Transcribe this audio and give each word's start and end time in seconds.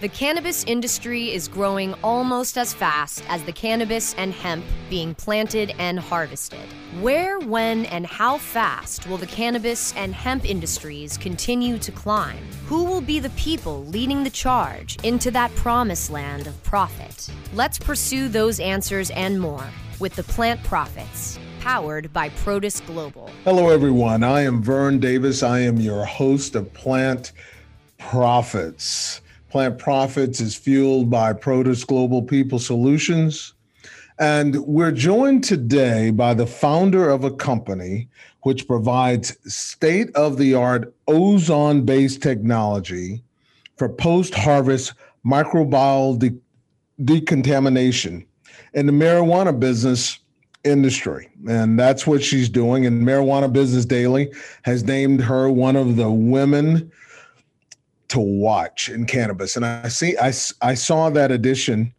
The 0.00 0.08
cannabis 0.08 0.64
industry 0.64 1.32
is 1.32 1.46
growing 1.46 1.94
almost 2.02 2.58
as 2.58 2.74
fast 2.74 3.22
as 3.28 3.44
the 3.44 3.52
cannabis 3.52 4.12
and 4.14 4.32
hemp 4.32 4.64
being 4.90 5.14
planted 5.14 5.72
and 5.78 6.00
harvested. 6.00 6.66
Where, 7.00 7.38
when, 7.38 7.86
and 7.86 8.04
how 8.04 8.38
fast 8.38 9.06
will 9.06 9.18
the 9.18 9.26
cannabis 9.26 9.94
and 9.94 10.12
hemp 10.12 10.50
industries 10.50 11.16
continue 11.16 11.78
to 11.78 11.92
climb? 11.92 12.42
Who 12.66 12.82
will 12.84 13.00
be 13.00 13.20
the 13.20 13.30
people 13.30 13.86
leading 13.86 14.24
the 14.24 14.30
charge 14.30 14.98
into 15.04 15.30
that 15.30 15.54
promised 15.54 16.10
land 16.10 16.48
of 16.48 16.62
profit? 16.64 17.30
Let's 17.54 17.78
pursue 17.78 18.28
those 18.28 18.58
answers 18.58 19.10
and 19.10 19.40
more 19.40 19.64
with 20.00 20.16
the 20.16 20.24
Plant 20.24 20.62
Profits, 20.64 21.38
powered 21.60 22.12
by 22.12 22.30
Protus 22.30 22.84
Global. 22.84 23.30
Hello, 23.44 23.70
everyone. 23.70 24.24
I 24.24 24.42
am 24.42 24.60
Vern 24.60 24.98
Davis. 24.98 25.44
I 25.44 25.60
am 25.60 25.78
your 25.78 26.04
host 26.04 26.56
of 26.56 26.74
Plant 26.74 27.30
Profits. 27.96 29.20
Plant 29.54 29.78
Profits 29.78 30.40
is 30.40 30.56
fueled 30.56 31.08
by 31.08 31.32
Protus 31.32 31.86
Global 31.86 32.20
People 32.22 32.58
Solutions. 32.58 33.54
And 34.18 34.56
we're 34.66 34.90
joined 34.90 35.44
today 35.44 36.10
by 36.10 36.34
the 36.34 36.44
founder 36.44 37.08
of 37.08 37.22
a 37.22 37.30
company 37.30 38.08
which 38.40 38.66
provides 38.66 39.36
state 39.46 40.10
of 40.16 40.38
the 40.38 40.54
art 40.54 40.92
ozone 41.06 41.84
based 41.84 42.20
technology 42.20 43.22
for 43.76 43.88
post 43.88 44.34
harvest 44.34 44.94
microbial 45.24 46.18
de- 46.18 46.36
decontamination 47.04 48.26
in 48.72 48.86
the 48.86 48.92
marijuana 48.92 49.56
business 49.56 50.18
industry. 50.64 51.30
And 51.48 51.78
that's 51.78 52.08
what 52.08 52.24
she's 52.24 52.48
doing. 52.48 52.86
And 52.86 53.06
Marijuana 53.06 53.52
Business 53.52 53.84
Daily 53.84 54.32
has 54.62 54.82
named 54.82 55.20
her 55.20 55.48
one 55.48 55.76
of 55.76 55.94
the 55.94 56.10
women 56.10 56.90
to 58.14 58.20
watch 58.20 58.90
in 58.90 59.04
cannabis. 59.06 59.56
And 59.56 59.66
I 59.66 59.88
see, 59.88 60.16
I, 60.16 60.32
I 60.62 60.74
saw 60.74 61.10
that 61.10 61.32
edition, 61.32 61.92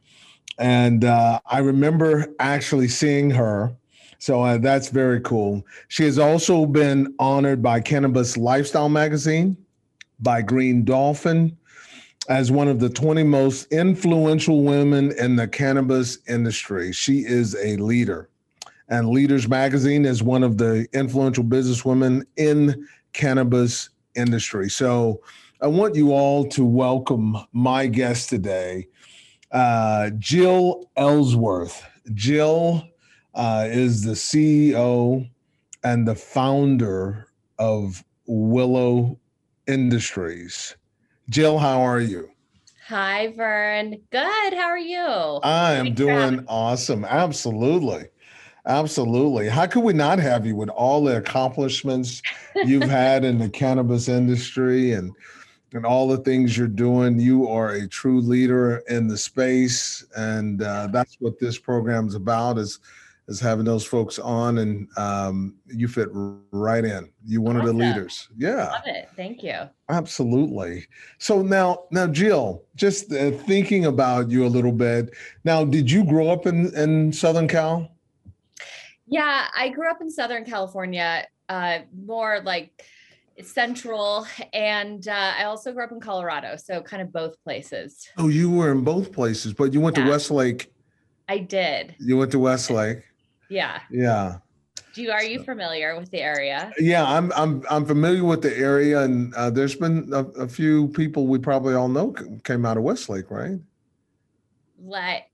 and 0.58 1.04
uh, 1.04 1.42
I 1.46 1.60
remember 1.60 2.34
actually 2.40 2.88
seeing 2.88 3.30
her. 3.32 3.76
So 4.20 4.42
uh, 4.42 4.58
that's 4.58 4.88
very 4.88 5.20
cool. 5.20 5.66
She 5.90 6.06
has 6.06 6.18
also 6.18 6.66
been 6.66 7.14
honored 7.20 7.62
by 7.62 7.82
Cannabis 7.82 8.38
Lifestyle 8.38 8.88
Magazine, 8.88 9.58
by 10.22 10.42
Green 10.42 10.86
Dolphin, 10.86 11.58
as 12.30 12.50
one 12.50 12.70
of 12.70 12.80
the 12.80 12.90
20 12.90 13.24
most 13.24 13.70
influential 13.74 14.64
women 14.64 15.12
in 15.20 15.36
the 15.36 15.50
cannabis 15.50 16.20
industry. 16.30 16.94
She 16.94 17.26
is 17.26 17.58
a 17.62 17.76
leader. 17.76 18.30
And 18.88 19.10
Leaders 19.10 19.50
Magazine 19.50 20.06
is 20.06 20.24
one 20.24 20.44
of 20.44 20.58
the 20.58 20.88
influential 20.94 21.44
businesswomen 21.44 22.26
in 22.38 22.88
cannabis 23.12 23.90
industry. 24.16 24.70
So 24.70 25.22
I 25.66 25.68
want 25.68 25.96
you 25.96 26.12
all 26.12 26.46
to 26.50 26.64
welcome 26.64 27.36
my 27.52 27.88
guest 27.88 28.30
today, 28.30 28.88
uh, 29.52 30.12
Jill 30.20 30.92
Ellsworth. 30.96 31.84
Jill 32.14 32.88
uh, 33.34 33.66
is 33.68 34.04
the 34.04 34.12
CEO 34.12 35.28
and 35.84 36.08
the 36.08 36.14
founder 36.14 37.30
of 37.58 38.04
Willow 38.28 39.18
Industries. 39.66 40.76
Jill, 41.32 41.58
how 41.58 41.82
are 41.82 42.00
you? 42.00 42.30
Hi, 42.88 43.34
Vern. 43.36 44.00
Good. 44.12 44.54
How 44.54 44.68
are 44.68 44.78
you? 44.78 45.00
I 45.42 45.72
am 45.72 45.96
doing 45.96 46.46
awesome. 46.48 47.06
Absolutely. 47.06 48.04
Absolutely. 48.68 49.50
How 49.50 49.66
could 49.66 49.84
we 49.84 49.94
not 49.94 50.20
have 50.20 50.46
you 50.46 50.56
with 50.56 50.70
all 50.70 51.04
the 51.04 51.18
accomplishments 51.18 52.22
you've 52.66 52.84
had 52.88 53.26
in 53.26 53.40
the 53.40 53.50
cannabis 53.50 54.08
industry 54.08 54.92
and 54.92 55.12
and 55.76 55.86
all 55.86 56.08
the 56.08 56.18
things 56.18 56.58
you're 56.58 56.68
doing. 56.68 57.20
You 57.20 57.48
are 57.48 57.72
a 57.72 57.88
true 57.88 58.22
leader 58.22 58.78
in 58.90 59.08
the 59.08 59.18
space, 59.18 60.06
and 60.16 60.62
uh, 60.62 60.88
that's 60.88 61.18
what 61.20 61.40
this 61.40 61.60
program's 61.60 62.16
about. 62.16 62.58
Is 62.58 62.80
is 63.28 63.40
having 63.40 63.66
those 63.66 63.86
folks 63.86 64.20
on, 64.20 64.60
and 64.60 64.88
um, 64.98 65.56
you 65.68 65.88
fit 65.88 66.10
right 66.14 66.86
in. 66.86 67.12
You 67.26 67.42
one 67.42 67.58
awesome. 67.58 67.70
of 67.70 67.76
the 67.76 67.86
leaders. 67.86 68.30
Yeah, 68.38 68.68
love 68.68 68.82
it. 68.86 69.10
Thank 69.16 69.44
you. 69.44 69.62
Absolutely. 69.90 70.86
So 71.18 71.42
now, 71.42 71.86
now, 71.92 72.08
Jill, 72.08 72.64
just 72.76 73.12
uh, 73.12 73.32
thinking 73.32 73.86
about 73.86 74.30
you 74.30 74.46
a 74.46 74.48
little 74.48 74.72
bit. 74.72 75.14
Now, 75.44 75.66
did 75.66 75.92
you 75.92 76.06
grow 76.06 76.30
up 76.30 76.46
in 76.46 76.74
in 76.76 77.12
Southern 77.12 77.48
Cal? 77.48 77.92
Yeah, 79.08 79.48
I 79.56 79.70
grew 79.70 79.90
up 79.90 80.02
in 80.02 80.10
Southern 80.10 80.46
California. 80.46 81.28
Uh, 81.48 81.80
more 81.94 82.42
like 82.44 82.84
central 83.44 84.26
and 84.54 85.08
uh, 85.08 85.34
i 85.38 85.44
also 85.44 85.74
grew 85.74 85.84
up 85.84 85.92
in 85.92 86.00
colorado 86.00 86.56
so 86.56 86.82
kind 86.82 87.02
of 87.02 87.12
both 87.12 87.42
places 87.44 88.08
oh 88.18 88.28
you 88.28 88.50
were 88.50 88.72
in 88.72 88.82
both 88.82 89.12
places 89.12 89.54
but 89.54 89.74
you 89.74 89.82
went 89.82 89.98
yeah. 89.98 90.06
to 90.06 90.10
westlake 90.10 90.74
i 91.28 91.38
did 91.38 91.96
you 92.00 92.18
went 92.18 92.32
to 92.32 92.40
westlake 92.40 93.04
yeah 93.50 93.82
yeah 93.92 94.38
do 94.94 95.02
you 95.02 95.12
are 95.12 95.24
you 95.24 95.44
familiar 95.44 96.00
with 96.00 96.10
the 96.12 96.22
area 96.22 96.72
yeah 96.78 97.04
i'm 97.06 97.32
i'm 97.36 97.62
i'm 97.70 97.86
familiar 97.86 98.24
with 98.24 98.42
the 98.42 98.58
area 98.58 99.02
and 99.02 99.34
uh, 99.36 99.50
there's 99.50 99.76
been 99.76 100.10
a, 100.14 100.24
a, 100.42 100.48
few 100.48 100.88
people 100.90 101.28
we 101.28 101.38
probably 101.38 101.74
all 101.74 101.90
know 101.90 102.14
came 102.46 102.66
out 102.66 102.78
of 102.78 102.84
westlake 102.84 103.30
right 103.30 103.60
like 104.80 105.26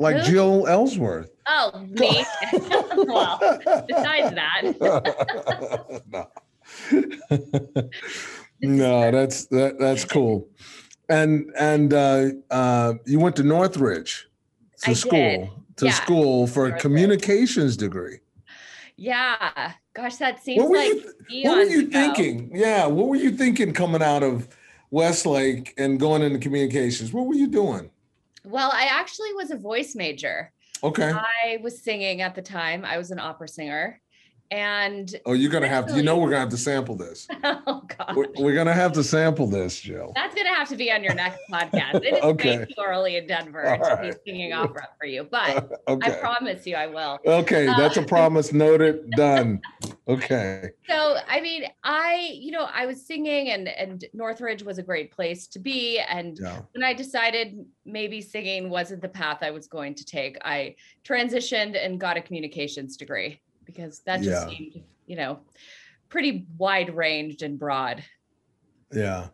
like 0.00 0.16
Who? 0.16 0.32
Jill 0.32 0.66
Ellsworth. 0.66 1.30
Oh, 1.46 1.86
me. 1.90 2.24
well, 3.06 3.38
besides 3.86 4.34
that. 4.34 6.02
no. 6.10 6.26
no, 8.60 9.10
that's 9.10 9.46
that, 9.46 9.78
that's 9.78 10.04
cool. 10.04 10.48
And 11.08 11.50
and 11.58 11.92
uh, 11.92 12.26
uh, 12.50 12.94
you 13.06 13.18
went 13.18 13.36
to 13.36 13.42
Northridge 13.42 14.28
to 14.82 14.90
I 14.90 14.94
school 14.94 15.10
did. 15.10 15.50
to 15.76 15.86
yeah. 15.86 15.92
school 15.92 16.46
for 16.46 16.68
Northridge. 16.68 16.78
a 16.78 16.82
communications 16.82 17.76
degree. 17.76 18.18
Yeah, 18.96 19.72
gosh, 19.94 20.16
that 20.16 20.42
seems 20.42 20.62
what 20.62 20.72
like 20.72 21.06
you, 21.30 21.48
what 21.48 21.56
were 21.56 21.64
you 21.64 21.86
thinking? 21.86 22.50
Yeah, 22.54 22.86
what 22.86 23.08
were 23.08 23.16
you 23.16 23.30
thinking 23.30 23.72
coming 23.72 24.02
out 24.02 24.22
of 24.22 24.48
Westlake 24.90 25.74
and 25.78 25.98
going 25.98 26.22
into 26.22 26.38
communications? 26.38 27.12
What 27.12 27.26
were 27.26 27.34
you 27.34 27.48
doing? 27.48 27.90
Well, 28.44 28.70
I 28.72 28.84
actually 28.90 29.32
was 29.34 29.50
a 29.50 29.56
voice 29.56 29.94
major. 29.94 30.52
Okay. 30.82 31.12
I 31.12 31.58
was 31.62 31.82
singing 31.82 32.22
at 32.22 32.34
the 32.34 32.42
time. 32.42 32.84
I 32.84 32.98
was 32.98 33.10
an 33.10 33.18
opera 33.18 33.48
singer. 33.48 34.00
And 34.52 35.14
oh, 35.26 35.32
you're 35.32 35.50
gonna 35.50 35.68
have 35.68 35.86
to. 35.86 35.96
You 35.96 36.02
know, 36.02 36.18
we're 36.18 36.30
gonna 36.30 36.40
have 36.40 36.48
to 36.48 36.56
sample 36.56 36.96
this. 36.96 37.28
oh 37.44 37.82
God, 37.86 38.16
we're, 38.16 38.26
we're, 38.36 38.54
gonna 38.54 38.74
have 38.74 38.90
to 38.92 39.04
sample 39.04 39.46
this, 39.46 39.78
Jill. 39.78 40.10
That's 40.16 40.34
gonna 40.34 40.52
have 40.52 40.68
to 40.70 40.76
be 40.76 40.90
on 40.90 41.04
your 41.04 41.14
next 41.14 41.38
podcast. 41.52 42.04
It 42.04 42.14
is 42.14 42.22
okay. 42.24 42.58
way 42.58 42.64
too 42.64 42.82
early 42.84 43.16
in 43.16 43.28
Denver 43.28 43.64
All 43.64 43.78
to 43.78 43.94
right. 43.94 44.24
be 44.24 44.32
singing 44.32 44.52
opera 44.52 44.88
for 44.98 45.06
you, 45.06 45.22
but 45.30 45.70
okay. 45.88 46.16
I 46.16 46.16
promise 46.16 46.66
you, 46.66 46.74
I 46.74 46.88
will. 46.88 47.20
Okay, 47.24 47.68
uh, 47.68 47.76
that's 47.76 47.96
a 47.96 48.02
promise. 48.02 48.52
Noted. 48.52 49.12
Done. 49.12 49.60
Okay. 50.08 50.70
So, 50.88 51.18
I 51.28 51.40
mean, 51.40 51.66
I, 51.84 52.30
you 52.32 52.50
know, 52.50 52.64
I 52.74 52.86
was 52.86 53.06
singing, 53.06 53.50
and 53.50 53.68
and 53.68 54.04
Northridge 54.12 54.64
was 54.64 54.78
a 54.78 54.82
great 54.82 55.12
place 55.12 55.46
to 55.46 55.60
be, 55.60 56.00
and 56.00 56.36
yeah. 56.42 56.62
when 56.72 56.82
I 56.82 56.92
decided 56.92 57.64
maybe 57.84 58.20
singing 58.20 58.68
wasn't 58.68 59.00
the 59.00 59.08
path 59.08 59.38
I 59.42 59.52
was 59.52 59.68
going 59.68 59.94
to 59.94 60.04
take, 60.04 60.38
I 60.44 60.74
transitioned 61.04 61.76
and 61.82 62.00
got 62.00 62.16
a 62.16 62.20
communications 62.20 62.96
degree 62.96 63.40
because 63.70 64.00
that 64.00 64.22
just 64.22 64.30
yeah. 64.30 64.48
seemed, 64.48 64.82
you 65.06 65.16
know, 65.16 65.40
pretty 66.08 66.46
wide 66.58 66.94
ranged 66.94 67.42
and 67.42 67.58
broad. 67.58 68.02
Yeah. 68.92 69.28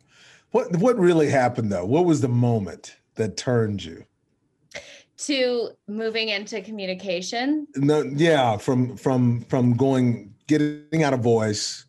What 0.51 0.77
what 0.77 0.99
really 0.99 1.29
happened 1.29 1.73
though? 1.73 1.85
What 1.85 2.05
was 2.05 2.21
the 2.21 2.29
moment 2.29 2.97
that 3.15 3.37
turned 3.37 3.85
you? 3.85 4.05
To 5.19 5.71
moving 5.89 6.29
into 6.29 6.61
communication? 6.61 7.67
No, 7.77 8.03
yeah, 8.03 8.57
from 8.59 8.97
from 8.97 9.43
from 9.43 9.75
going 9.75 10.35
getting 10.47 11.03
out 11.03 11.15
of 11.15 11.21
voice. 11.21 11.87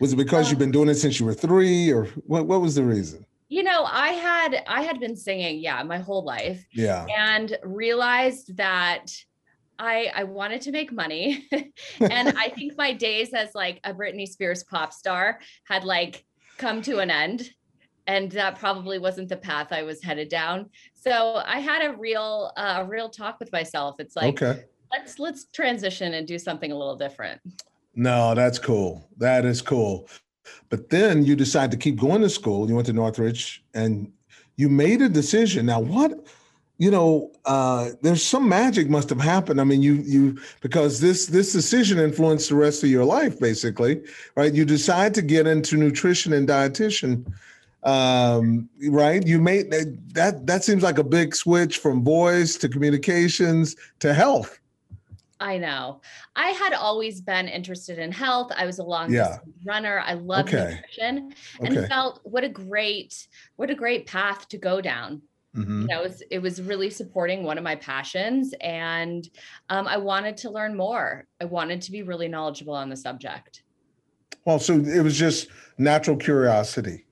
Was 0.00 0.12
it 0.12 0.16
because 0.16 0.46
um, 0.46 0.50
you've 0.50 0.58
been 0.58 0.70
doing 0.70 0.88
it 0.88 0.94
since 0.94 1.18
you 1.18 1.26
were 1.26 1.34
three, 1.34 1.92
or 1.92 2.06
what? 2.26 2.46
What 2.46 2.60
was 2.60 2.74
the 2.74 2.84
reason? 2.84 3.26
you 3.48 3.62
know 3.62 3.84
i 3.84 4.08
had 4.08 4.64
i 4.66 4.82
had 4.82 4.98
been 4.98 5.14
singing 5.14 5.58
yeah 5.58 5.82
my 5.82 5.98
whole 5.98 6.24
life 6.24 6.66
yeah 6.72 7.06
and 7.16 7.56
realized 7.62 8.56
that 8.56 9.06
I 9.78 10.10
I 10.14 10.24
wanted 10.24 10.60
to 10.62 10.72
make 10.72 10.92
money. 10.92 11.48
and 12.00 12.28
I 12.36 12.48
think 12.56 12.76
my 12.76 12.92
days 12.92 13.32
as 13.34 13.54
like 13.54 13.80
a 13.84 13.92
Britney 13.92 14.28
Spears 14.28 14.64
pop 14.64 14.92
star 14.92 15.40
had 15.64 15.84
like 15.84 16.24
come 16.58 16.82
to 16.82 16.98
an 16.98 17.10
end. 17.10 17.50
And 18.06 18.30
that 18.32 18.58
probably 18.58 18.98
wasn't 18.98 19.30
the 19.30 19.36
path 19.36 19.68
I 19.72 19.82
was 19.82 20.02
headed 20.02 20.28
down. 20.28 20.68
So 20.94 21.42
I 21.46 21.58
had 21.60 21.82
a 21.82 21.96
real 21.96 22.52
uh, 22.56 22.80
a 22.80 22.84
real 22.84 23.08
talk 23.08 23.40
with 23.40 23.50
myself. 23.52 23.96
It's 23.98 24.14
like 24.14 24.42
okay. 24.42 24.64
let's 24.92 25.18
let's 25.18 25.46
transition 25.46 26.14
and 26.14 26.26
do 26.26 26.38
something 26.38 26.70
a 26.70 26.76
little 26.76 26.96
different. 26.96 27.40
No, 27.94 28.34
that's 28.34 28.58
cool. 28.58 29.08
That 29.18 29.44
is 29.44 29.62
cool. 29.62 30.08
But 30.68 30.90
then 30.90 31.24
you 31.24 31.36
decide 31.36 31.70
to 31.70 31.76
keep 31.76 31.96
going 31.96 32.20
to 32.22 32.28
school. 32.28 32.68
You 32.68 32.74
went 32.74 32.86
to 32.86 32.92
Northridge 32.92 33.64
and 33.72 34.12
you 34.56 34.68
made 34.68 35.02
a 35.02 35.08
decision. 35.08 35.66
Now, 35.66 35.80
what 35.80 36.26
you 36.78 36.90
know, 36.90 37.30
uh, 37.44 37.90
there's 38.02 38.24
some 38.24 38.48
magic 38.48 38.90
must 38.90 39.08
have 39.08 39.20
happened. 39.20 39.60
I 39.60 39.64
mean, 39.64 39.80
you 39.80 39.94
you 39.94 40.38
because 40.60 41.00
this 41.00 41.26
this 41.26 41.52
decision 41.52 41.98
influenced 41.98 42.48
the 42.48 42.56
rest 42.56 42.82
of 42.82 42.90
your 42.90 43.04
life, 43.04 43.38
basically, 43.38 44.02
right? 44.36 44.52
You 44.52 44.64
decide 44.64 45.14
to 45.14 45.22
get 45.22 45.46
into 45.46 45.76
nutrition 45.76 46.32
and 46.32 46.48
dietitian. 46.48 47.24
um, 47.84 48.68
right? 48.88 49.24
You 49.26 49.40
made 49.40 49.70
that. 50.14 50.46
That 50.46 50.64
seems 50.64 50.82
like 50.82 50.98
a 50.98 51.04
big 51.04 51.34
switch 51.34 51.78
from 51.78 52.02
voice 52.02 52.56
to 52.56 52.68
communications 52.68 53.76
to 54.00 54.12
health. 54.14 54.58
I 55.40 55.58
know. 55.58 56.00
I 56.36 56.50
had 56.50 56.72
always 56.72 57.20
been 57.20 57.48
interested 57.48 57.98
in 57.98 58.10
health. 58.10 58.50
I 58.56 58.64
was 58.64 58.78
a 58.78 58.82
long 58.82 59.12
yeah. 59.12 59.38
runner. 59.66 60.02
I 60.04 60.14
love 60.14 60.46
okay. 60.46 60.80
nutrition 60.80 61.34
and 61.60 61.76
okay. 61.76 61.86
felt 61.88 62.20
what 62.22 62.44
a 62.44 62.48
great, 62.48 63.28
what 63.56 63.68
a 63.68 63.74
great 63.74 64.06
path 64.06 64.48
to 64.48 64.58
go 64.58 64.80
down. 64.80 65.20
Mm-hmm. 65.56 65.82
You 65.82 65.86
know, 65.86 66.00
it 66.00 66.04
was, 66.04 66.22
it 66.30 66.38
was 66.40 66.62
really 66.62 66.90
supporting 66.90 67.44
one 67.44 67.58
of 67.58 67.64
my 67.64 67.76
passions, 67.76 68.54
and 68.60 69.28
um, 69.68 69.86
I 69.86 69.96
wanted 69.96 70.36
to 70.38 70.50
learn 70.50 70.76
more. 70.76 71.26
I 71.40 71.44
wanted 71.44 71.80
to 71.82 71.92
be 71.92 72.02
really 72.02 72.28
knowledgeable 72.28 72.74
on 72.74 72.88
the 72.88 72.96
subject. 72.96 73.62
Well, 74.44 74.58
so 74.58 74.74
it 74.74 75.00
was 75.00 75.16
just 75.16 75.48
natural 75.78 76.16
curiosity. 76.16 77.06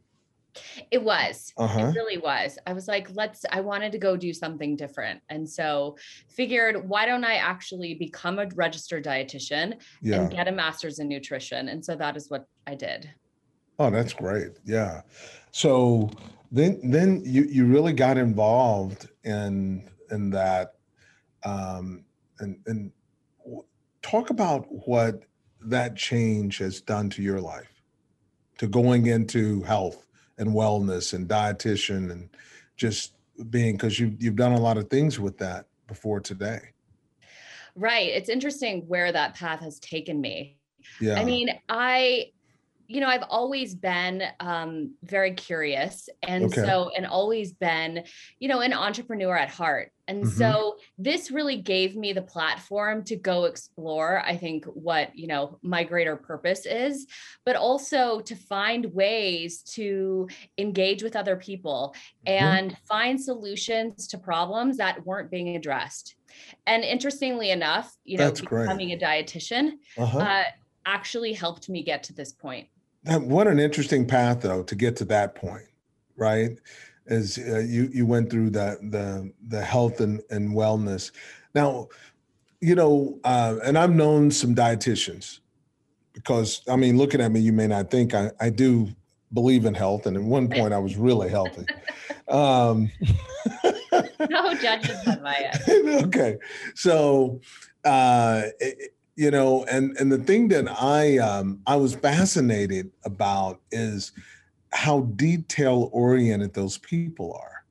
It 0.91 1.03
was. 1.03 1.55
Uh-huh. 1.57 1.87
It 1.87 1.95
really 1.95 2.19
was. 2.19 2.59
I 2.67 2.75
was 2.75 2.87
like, 2.87 3.09
let's, 3.15 3.45
I 3.51 3.63
wanted 3.63 3.91
to 3.93 3.99
go 3.99 4.19
do 4.19 4.35
something 4.35 4.77
different. 4.77 5.23
And 5.31 5.49
so 5.49 5.97
figured, 6.29 6.87
why 6.87 7.07
don't 7.07 7.25
I 7.25 7.37
actually 7.37 7.95
become 7.95 8.39
a 8.39 8.47
registered 8.55 9.03
dietitian 9.05 9.81
yeah. 10.03 10.21
and 10.21 10.31
get 10.31 10.49
a 10.49 10.53
master's 10.53 10.99
in 10.99 11.09
nutrition? 11.09 11.69
And 11.69 11.83
so 11.83 11.97
that 11.97 12.19
is 12.19 12.29
what 12.29 12.47
I 12.67 12.75
did. 12.75 13.09
Oh, 13.79 13.89
that's 13.89 14.13
great. 14.13 14.59
Yeah. 14.67 15.01
So 15.53 16.11
then 16.51 16.81
then 16.83 17.23
you 17.25 17.45
you 17.45 17.67
really 17.67 17.93
got 17.93 18.19
involved 18.19 19.09
in 19.25 19.89
in 20.11 20.31
that 20.31 20.75
um 21.45 22.05
and 22.41 22.59
and 22.67 22.93
talk 24.03 24.31
about 24.31 24.67
what 24.87 25.23
that 25.61 25.97
change 25.97 26.59
has 26.59 26.81
done 26.81 27.09
to 27.11 27.23
your 27.23 27.41
life 27.41 27.83
to 28.59 28.67
going 28.67 29.07
into 29.07 29.63
health 29.63 30.07
and 30.39 30.51
wellness 30.51 31.13
and 31.13 31.29
dietitian 31.29 32.11
and 32.11 32.29
just 32.77 33.15
being 33.51 33.75
because 33.75 34.01
you 34.01 34.17
you've 34.19 34.37
done 34.37 34.53
a 34.53 34.61
lot 34.61 34.77
of 34.77 34.89
things 34.89 35.21
with 35.21 35.39
that 35.39 35.67
before 35.87 36.21
today. 36.21 36.61
Right 37.77 38.09
it's 38.09 38.29
interesting 38.31 38.87
where 38.89 39.13
that 39.13 39.35
path 39.35 39.61
has 39.61 39.79
taken 39.81 40.21
me. 40.21 40.57
Yeah. 41.01 41.21
i 41.21 41.25
mean 41.25 41.49
i 41.69 42.33
you 42.93 43.01
know 43.01 43.09
i've 43.09 43.25
always 43.29 43.75
been 43.75 44.23
um, 44.41 44.95
very 45.03 45.33
curious 45.33 46.09
and 46.23 46.45
okay. 46.45 46.63
so 46.63 46.91
and 46.97 47.07
always 47.07 47.53
been 47.53 48.05
you 48.39 48.49
know 48.49 48.61
an 48.61 48.73
entrepreneur 48.73 49.37
at 49.37 49.49
heart 49.49 49.91
and 50.09 50.25
mm-hmm. 50.25 50.39
so 50.39 50.77
this 50.99 51.31
really 51.31 51.57
gave 51.57 51.97
me 51.97 52.13
the 52.13 52.23
platform 52.23 53.03
to 53.05 53.17
go 53.17 53.45
explore 53.45 54.23
i 54.27 54.37
think 54.37 54.65
what 54.67 55.17
you 55.17 55.27
know 55.27 55.59
my 55.63 55.83
greater 55.83 56.17
purpose 56.17 56.67
is 56.67 57.07
but 57.47 57.57
also 57.57 58.21
to 58.21 58.35
find 58.37 58.87
ways 58.93 59.63
to 59.63 60.29
engage 60.59 61.03
with 61.03 61.17
other 61.17 61.37
people 61.37 61.95
mm-hmm. 62.27 62.45
and 62.45 62.77
find 62.87 63.21
solutions 63.21 64.07
to 64.07 64.19
problems 64.19 64.77
that 64.77 65.05
weren't 65.07 65.31
being 65.31 65.57
addressed 65.57 66.17
and 66.67 66.85
interestingly 66.85 67.51
enough 67.51 67.95
you 68.05 68.19
know 68.19 68.25
That's 68.25 68.41
becoming 68.41 68.89
great. 68.89 69.03
a 69.03 69.05
dietitian 69.05 69.73
uh-huh. 69.97 70.19
uh, 70.19 70.45
actually 70.85 71.33
helped 71.33 71.69
me 71.69 71.83
get 71.83 72.03
to 72.05 72.13
this 72.13 72.33
point 72.33 72.69
what 73.05 73.47
an 73.47 73.59
interesting 73.59 74.07
path, 74.07 74.43
though, 74.43 74.63
to 74.63 74.75
get 74.75 74.97
to 74.97 75.05
that 75.07 75.35
point, 75.35 75.67
right? 76.17 76.59
As 77.07 77.39
uh, 77.39 77.59
you 77.59 77.91
you 77.93 78.07
went 78.07 78.31
through 78.31 78.51
the 78.51 78.79
the 78.83 79.33
the 79.49 79.63
health 79.63 80.01
and, 80.01 80.23
and 80.31 80.55
wellness. 80.55 81.11
Now, 81.55 81.89
you 82.61 82.75
know, 82.75 83.19
uh, 83.25 83.57
and 83.65 83.77
I've 83.77 83.95
known 83.95 84.31
some 84.31 84.55
dietitians 84.55 85.41
because 86.13 86.63
I 86.69 86.77
mean, 86.77 86.97
looking 86.97 87.21
at 87.21 87.33
me, 87.33 87.41
you 87.41 87.53
may 87.53 87.67
not 87.67 87.91
think 87.91 88.15
I, 88.15 88.31
I 88.41 88.51
do 88.51 88.89
believe 89.33 89.65
in 89.65 89.75
health, 89.75 90.07
and 90.07 90.17
at 90.17 90.23
one 90.23 90.49
point 90.51 90.73
I 90.73 90.79
was 90.79 90.97
really 90.97 91.29
healthy. 91.29 91.67
Um, 92.29 92.91
no 94.31 94.55
judgment 94.55 95.09
on 95.09 95.23
my 95.23 95.51
end. 95.67 95.89
okay, 96.07 96.39
so 96.75 97.41
uh, 97.85 98.43
it, 98.61 98.95
you 99.17 99.31
know 99.31 99.65
and 99.65 99.97
and 99.99 100.11
the 100.11 100.19
thing 100.19 100.49
that 100.49 100.67
i 100.81 101.19
um 101.19 101.61
i 101.67 101.77
was 101.77 101.95
fascinated 101.95 102.91
about 103.05 103.61
is 103.71 104.13
how 104.73 105.01
detail 105.17 105.91
oriented 105.93 106.55
those 106.55 106.79
people 106.79 107.35
are 107.35 107.65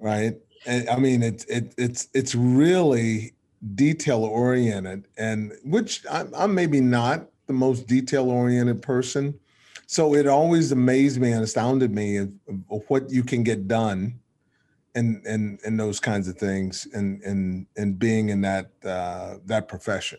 right? 0.00 0.36
And, 0.66 0.88
i 0.88 0.96
mean 0.96 1.22
it's 1.22 1.44
it, 1.44 1.74
it's 1.78 2.08
it's 2.14 2.34
really 2.34 3.34
detail 3.74 4.24
oriented 4.24 5.06
and 5.16 5.52
which 5.64 6.04
I'm, 6.10 6.32
I'm 6.34 6.54
maybe 6.54 6.80
not 6.80 7.26
the 7.46 7.52
most 7.52 7.86
detail 7.86 8.30
oriented 8.30 8.82
person 8.82 9.38
so 9.86 10.14
it 10.14 10.26
always 10.26 10.70
amazed 10.70 11.18
me 11.18 11.32
and 11.32 11.42
astounded 11.42 11.94
me 11.94 12.18
of, 12.18 12.32
of 12.70 12.82
what 12.88 13.10
you 13.10 13.22
can 13.22 13.42
get 13.42 13.68
done 13.68 14.18
and 14.94 15.24
and 15.24 15.60
and 15.64 15.78
those 15.78 16.00
kinds 16.00 16.28
of 16.28 16.36
things 16.36 16.86
and 16.92 17.22
and 17.22 17.66
and 17.76 17.98
being 17.98 18.30
in 18.30 18.40
that 18.40 18.70
uh, 18.84 19.36
that 19.46 19.68
profession 19.68 20.18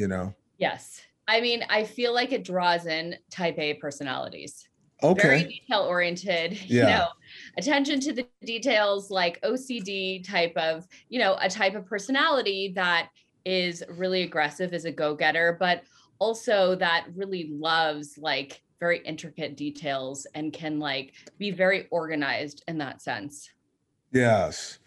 you 0.00 0.08
know? 0.08 0.34
Yes. 0.58 1.02
I 1.28 1.40
mean, 1.40 1.64
I 1.68 1.84
feel 1.84 2.12
like 2.12 2.32
it 2.32 2.42
draws 2.42 2.86
in 2.86 3.16
type 3.30 3.58
A 3.58 3.74
personalities. 3.74 4.66
Okay. 5.02 5.22
Very 5.22 5.44
detail 5.44 5.82
oriented, 5.82 6.52
yeah. 6.66 6.82
you 6.82 6.82
know, 6.82 7.08
attention 7.56 8.00
to 8.00 8.12
the 8.12 8.26
details, 8.44 9.10
like 9.10 9.40
OCD 9.42 10.26
type 10.26 10.56
of, 10.56 10.86
you 11.08 11.20
know, 11.20 11.36
a 11.40 11.48
type 11.48 11.74
of 11.74 11.86
personality 11.86 12.72
that 12.74 13.10
is 13.44 13.84
really 13.88 14.22
aggressive 14.22 14.74
as 14.74 14.84
a 14.84 14.90
go 14.90 15.14
getter, 15.14 15.56
but 15.60 15.84
also 16.18 16.74
that 16.74 17.06
really 17.14 17.50
loves 17.52 18.18
like 18.18 18.62
very 18.78 18.98
intricate 19.00 19.56
details 19.56 20.26
and 20.34 20.52
can 20.52 20.78
like 20.78 21.14
be 21.38 21.50
very 21.50 21.86
organized 21.90 22.64
in 22.68 22.78
that 22.78 23.00
sense. 23.00 23.50
Yes. 24.12 24.78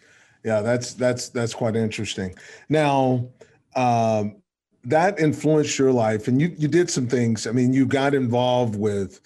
Yeah, 0.44 0.60
that's 0.60 0.92
that's 0.92 1.30
that's 1.30 1.54
quite 1.54 1.74
interesting. 1.74 2.34
Now, 2.68 3.30
um, 3.74 4.42
that 4.84 5.18
influenced 5.18 5.78
your 5.78 5.92
life 5.92 6.28
and 6.28 6.40
you 6.40 6.54
you 6.58 6.68
did 6.68 6.90
some 6.90 7.06
things. 7.06 7.46
I 7.46 7.52
mean 7.52 7.72
you 7.72 7.86
got 7.86 8.14
involved 8.14 8.76
with 8.76 9.20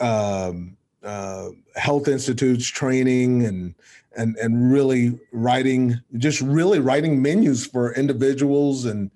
um, 0.00 0.76
uh, 1.02 1.48
health 1.76 2.08
institutes 2.08 2.66
training 2.66 3.44
and 3.44 3.74
and 4.16 4.36
and 4.36 4.72
really 4.72 5.18
writing 5.32 6.00
just 6.18 6.40
really 6.40 6.80
writing 6.80 7.22
menus 7.22 7.66
for 7.66 7.94
individuals 7.94 8.84
and 8.84 9.10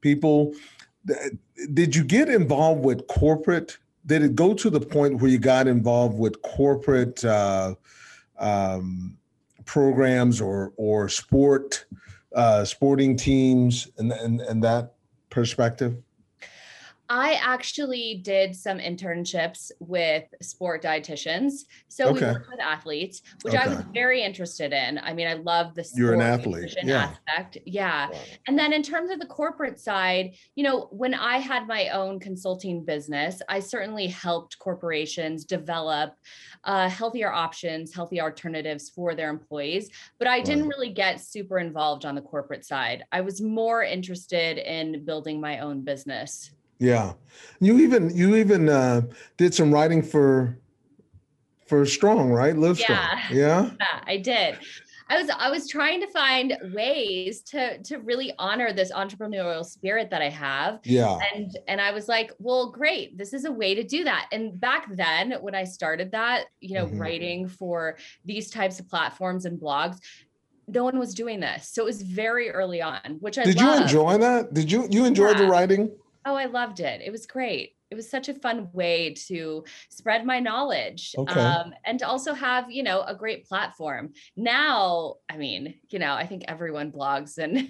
people. 0.00 0.54
Did 1.72 1.94
you 1.94 2.04
get 2.04 2.28
involved 2.28 2.84
with 2.84 3.06
corporate? 3.06 3.78
Did 4.06 4.22
it 4.22 4.34
go 4.34 4.54
to 4.54 4.70
the 4.70 4.80
point 4.80 5.20
where 5.20 5.30
you 5.30 5.38
got 5.38 5.66
involved 5.66 6.18
with 6.18 6.40
corporate 6.42 7.24
uh, 7.24 7.74
um, 8.38 9.16
programs 9.64 10.40
or 10.40 10.72
or 10.76 11.08
sport 11.08 11.84
uh, 12.34 12.64
sporting 12.64 13.16
teams 13.16 13.88
and, 13.98 14.12
and 14.12 14.40
and 14.42 14.62
that 14.62 14.95
perspective? 15.36 16.02
I 17.08 17.34
actually 17.34 18.20
did 18.22 18.54
some 18.54 18.78
internships 18.78 19.70
with 19.80 20.24
sport 20.42 20.82
dietitians. 20.82 21.64
So 21.88 22.08
okay. 22.08 22.26
we 22.26 22.32
worked 22.32 22.50
with 22.50 22.60
athletes, 22.60 23.22
which 23.42 23.54
okay. 23.54 23.64
I 23.64 23.68
was 23.68 23.84
very 23.92 24.22
interested 24.22 24.72
in. 24.72 24.98
I 24.98 25.12
mean, 25.12 25.28
I 25.28 25.34
love 25.34 25.74
the 25.74 25.84
sport 25.84 25.98
You're 25.98 26.14
an 26.14 26.20
athlete. 26.20 26.76
Yeah. 26.82 27.12
aspect. 27.28 27.58
Yeah. 27.64 28.10
Wow. 28.10 28.18
And 28.46 28.58
then 28.58 28.72
in 28.72 28.82
terms 28.82 29.10
of 29.10 29.20
the 29.20 29.26
corporate 29.26 29.78
side, 29.78 30.34
you 30.54 30.64
know, 30.64 30.88
when 30.90 31.14
I 31.14 31.38
had 31.38 31.66
my 31.66 31.88
own 31.90 32.18
consulting 32.20 32.84
business, 32.84 33.40
I 33.48 33.60
certainly 33.60 34.06
helped 34.08 34.58
corporations 34.58 35.44
develop 35.44 36.14
uh, 36.64 36.88
healthier 36.88 37.32
options, 37.32 37.94
healthy 37.94 38.20
alternatives 38.20 38.90
for 38.90 39.14
their 39.14 39.30
employees. 39.30 39.90
But 40.18 40.28
I 40.28 40.40
didn't 40.40 40.68
really 40.68 40.90
get 40.90 41.20
super 41.20 41.58
involved 41.58 42.04
on 42.04 42.14
the 42.14 42.20
corporate 42.20 42.64
side. 42.64 43.04
I 43.12 43.20
was 43.20 43.40
more 43.40 43.82
interested 43.82 44.58
in 44.58 45.04
building 45.04 45.40
my 45.40 45.60
own 45.60 45.82
business. 45.82 46.50
Yeah, 46.78 47.14
you 47.60 47.78
even 47.78 48.14
you 48.14 48.36
even 48.36 48.68
uh, 48.68 49.02
did 49.36 49.54
some 49.54 49.72
writing 49.72 50.02
for 50.02 50.58
for 51.66 51.84
Strong, 51.86 52.30
right? 52.30 52.56
Live 52.56 52.78
Strong. 52.78 52.98
Yeah, 52.98 53.28
yeah, 53.32 53.70
yeah 53.80 54.00
I 54.06 54.16
did. 54.18 54.58
I 55.08 55.20
was 55.20 55.30
I 55.30 55.50
was 55.50 55.68
trying 55.68 56.00
to 56.00 56.08
find 56.08 56.56
ways 56.74 57.42
to 57.42 57.78
to 57.84 57.98
really 57.98 58.32
honor 58.38 58.72
this 58.72 58.90
entrepreneurial 58.90 59.64
spirit 59.64 60.10
that 60.10 60.20
I 60.20 60.28
have. 60.30 60.80
Yeah. 60.82 61.18
And 61.34 61.56
and 61.68 61.80
I 61.80 61.92
was 61.92 62.08
like, 62.08 62.32
well, 62.38 62.72
great. 62.72 63.16
This 63.16 63.32
is 63.32 63.44
a 63.44 63.52
way 63.52 63.74
to 63.74 63.84
do 63.84 64.02
that. 64.04 64.28
And 64.32 64.58
back 64.60 64.88
then 64.90 65.34
when 65.40 65.54
I 65.54 65.64
started 65.64 66.10
that, 66.12 66.46
you 66.60 66.74
know, 66.74 66.86
mm-hmm. 66.86 66.98
writing 66.98 67.48
for 67.48 67.98
these 68.24 68.50
types 68.50 68.80
of 68.80 68.88
platforms 68.88 69.44
and 69.44 69.60
blogs, 69.60 69.98
no 70.66 70.82
one 70.82 70.98
was 70.98 71.14
doing 71.14 71.38
this. 71.38 71.68
So 71.68 71.82
it 71.82 71.86
was 71.86 72.02
very 72.02 72.50
early 72.50 72.82
on, 72.82 73.18
which 73.20 73.38
I 73.38 73.44
Did 73.44 73.60
loved. 73.60 73.78
you 73.78 73.82
enjoy 73.84 74.18
that? 74.18 74.54
Did 74.54 74.72
you 74.72 74.88
you 74.90 75.04
enjoy 75.04 75.30
yeah. 75.30 75.38
the 75.38 75.46
writing? 75.46 75.90
Oh, 76.26 76.34
I 76.34 76.46
loved 76.46 76.80
it. 76.80 77.00
It 77.04 77.10
was 77.12 77.24
great. 77.26 77.72
it 77.88 77.94
was 77.94 78.10
such 78.10 78.28
a 78.28 78.34
fun 78.34 78.68
way 78.72 79.14
to 79.28 79.62
spread 79.90 80.26
my 80.26 80.40
knowledge 80.40 81.14
Okay. 81.16 81.40
um, 81.40 81.72
and 81.84 82.00
to 82.00 82.06
also 82.12 82.34
have 82.34 82.68
you 82.68 82.82
know 82.82 83.02
a 83.02 83.14
great 83.14 83.46
platform 83.50 84.12
now 84.36 85.14
i 85.30 85.36
mean 85.36 85.62
you 85.92 86.00
know 86.00 86.12
i 86.22 86.26
think 86.26 86.42
everyone 86.48 86.90
blogs 86.90 87.38
and 87.38 87.52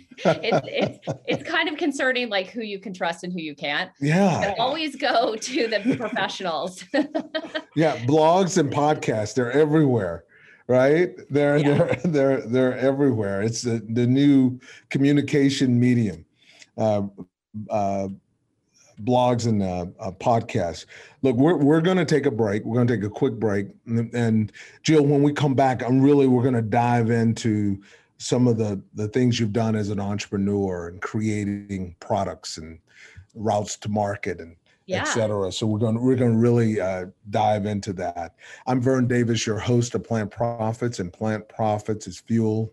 it's 0.49 0.67
it's 0.83 0.99
it's 1.33 1.43
kind 1.57 1.69
of 1.69 1.77
concerning 1.77 2.31
like 2.31 2.49
who 2.49 2.63
you 2.63 2.79
can 2.81 2.95
trust 2.95 3.25
and 3.25 3.33
who 3.35 3.41
you 3.49 3.55
can't 3.55 3.91
yeah. 4.01 4.41
So 4.41 4.55
always 4.59 4.97
go 4.97 5.37
to 5.37 5.59
the 5.73 5.81
professionals 6.01 6.83
Yeah, 7.83 7.95
blogs 8.07 8.57
and 8.57 8.71
podcasts, 8.73 9.35
they're 9.35 9.53
everywhere, 9.53 10.25
right? 10.67 11.11
They're 11.29 11.59
Yeah. 11.59 11.77
they're 11.77 11.95
they're 12.15 12.41
they're 12.55 12.77
everywhere. 12.79 13.43
It's 13.43 13.61
the, 13.69 13.77
the 13.99 14.07
new 14.07 14.59
communication 14.89 15.79
medium. 15.79 16.25
Uh, 16.79 17.03
uh, 17.69 18.09
blogs 19.03 19.47
and 19.47 19.63
uh, 19.63 19.87
uh, 20.01 20.11
podcasts. 20.13 20.87
Look, 21.23 21.37
we're 21.37 21.57
we're 21.57 21.81
going 21.81 21.97
to 21.97 22.05
take 22.05 22.27
a 22.27 22.31
break. 22.31 22.65
We're 22.65 22.77
going 22.77 22.87
to 22.87 22.97
take 22.97 23.05
a 23.05 23.11
quick 23.11 23.35
break, 23.35 23.69
and, 23.87 24.15
and 24.15 24.53
Jill, 24.83 25.05
when 25.05 25.23
we 25.23 25.33
come 25.33 25.55
back, 25.55 25.83
I'm 25.83 26.01
really 26.01 26.27
we're 26.27 26.43
going 26.43 26.55
to 26.55 26.63
dive 26.63 27.11
into 27.11 27.83
some 28.19 28.49
of 28.49 28.57
the 28.57 28.81
the 28.95 29.09
things 29.09 29.39
you've 29.39 29.53
done 29.53 29.77
as 29.77 29.91
an 29.91 30.01
entrepreneur 30.01 30.89
and 30.89 31.03
creating 31.03 31.95
products 32.01 32.57
and 32.57 32.79
routes 33.35 33.77
to 33.77 33.89
market 33.91 34.41
and 34.41 34.57
yeah 34.87 35.03
et 35.03 35.05
cetera. 35.05 35.53
So 35.53 35.67
we're 35.67 35.79
going 35.79 35.97
to, 35.97 36.01
we're 36.01 36.17
going 36.17 36.33
to 36.33 36.39
really 36.39 36.81
uh, 36.81 37.07
dive 37.29 37.67
into 37.67 37.93
that. 37.95 38.35
I'm 38.67 38.81
Vern 38.81 39.07
Davis, 39.07 39.47
your 39.47 39.59
host 39.59 39.95
of 39.95 40.05
Plant 40.05 40.31
Profits, 40.31 40.99
and 40.99 41.13
Plant 41.13 41.47
Profits 41.49 42.07
is 42.07 42.21
fueled 42.21 42.71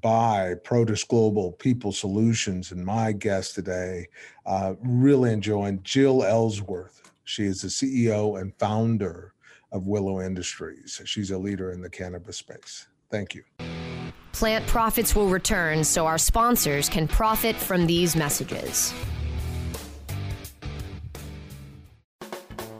by 0.00 0.54
Produce 0.64 1.04
Global 1.04 1.52
People 1.52 1.92
Solutions. 1.92 2.72
And 2.72 2.84
my 2.84 3.12
guest 3.12 3.54
today, 3.54 4.08
uh, 4.46 4.74
really 4.80 5.32
enjoying 5.32 5.80
Jill 5.82 6.24
Ellsworth. 6.24 7.12
She 7.24 7.44
is 7.44 7.62
the 7.62 7.68
CEO 7.68 8.40
and 8.40 8.52
founder 8.58 9.34
of 9.70 9.86
Willow 9.86 10.20
Industries. 10.20 11.00
She's 11.04 11.30
a 11.30 11.38
leader 11.38 11.72
in 11.72 11.80
the 11.80 11.90
cannabis 11.90 12.36
space. 12.36 12.86
Thank 13.10 13.34
you. 13.34 13.42
Plant 14.32 14.66
Profits 14.66 15.14
will 15.14 15.28
return 15.28 15.84
so 15.84 16.06
our 16.06 16.18
sponsors 16.18 16.88
can 16.88 17.06
profit 17.06 17.54
from 17.54 17.86
these 17.86 18.16
messages. 18.16 18.92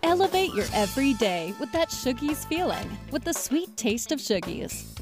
Elevate 0.02 0.52
your 0.54 0.66
everyday 0.74 1.54
with 1.60 1.70
that 1.72 1.88
Shoogies 1.88 2.46
feeling 2.46 2.98
with 3.10 3.24
the 3.24 3.32
sweet 3.32 3.76
taste 3.76 4.12
of 4.12 4.18
Shoogies. 4.18 5.01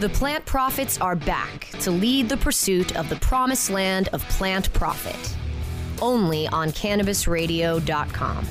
The 0.00 0.08
Plant 0.08 0.46
Profits 0.46 0.98
are 1.02 1.14
back 1.14 1.68
to 1.80 1.90
lead 1.90 2.30
the 2.30 2.36
pursuit 2.38 2.96
of 2.96 3.10
the 3.10 3.16
promised 3.16 3.68
land 3.68 4.08
of 4.14 4.26
plant 4.30 4.72
profit. 4.72 5.36
Only 6.00 6.48
on 6.48 6.70
cannabisradio.com. 6.70 8.46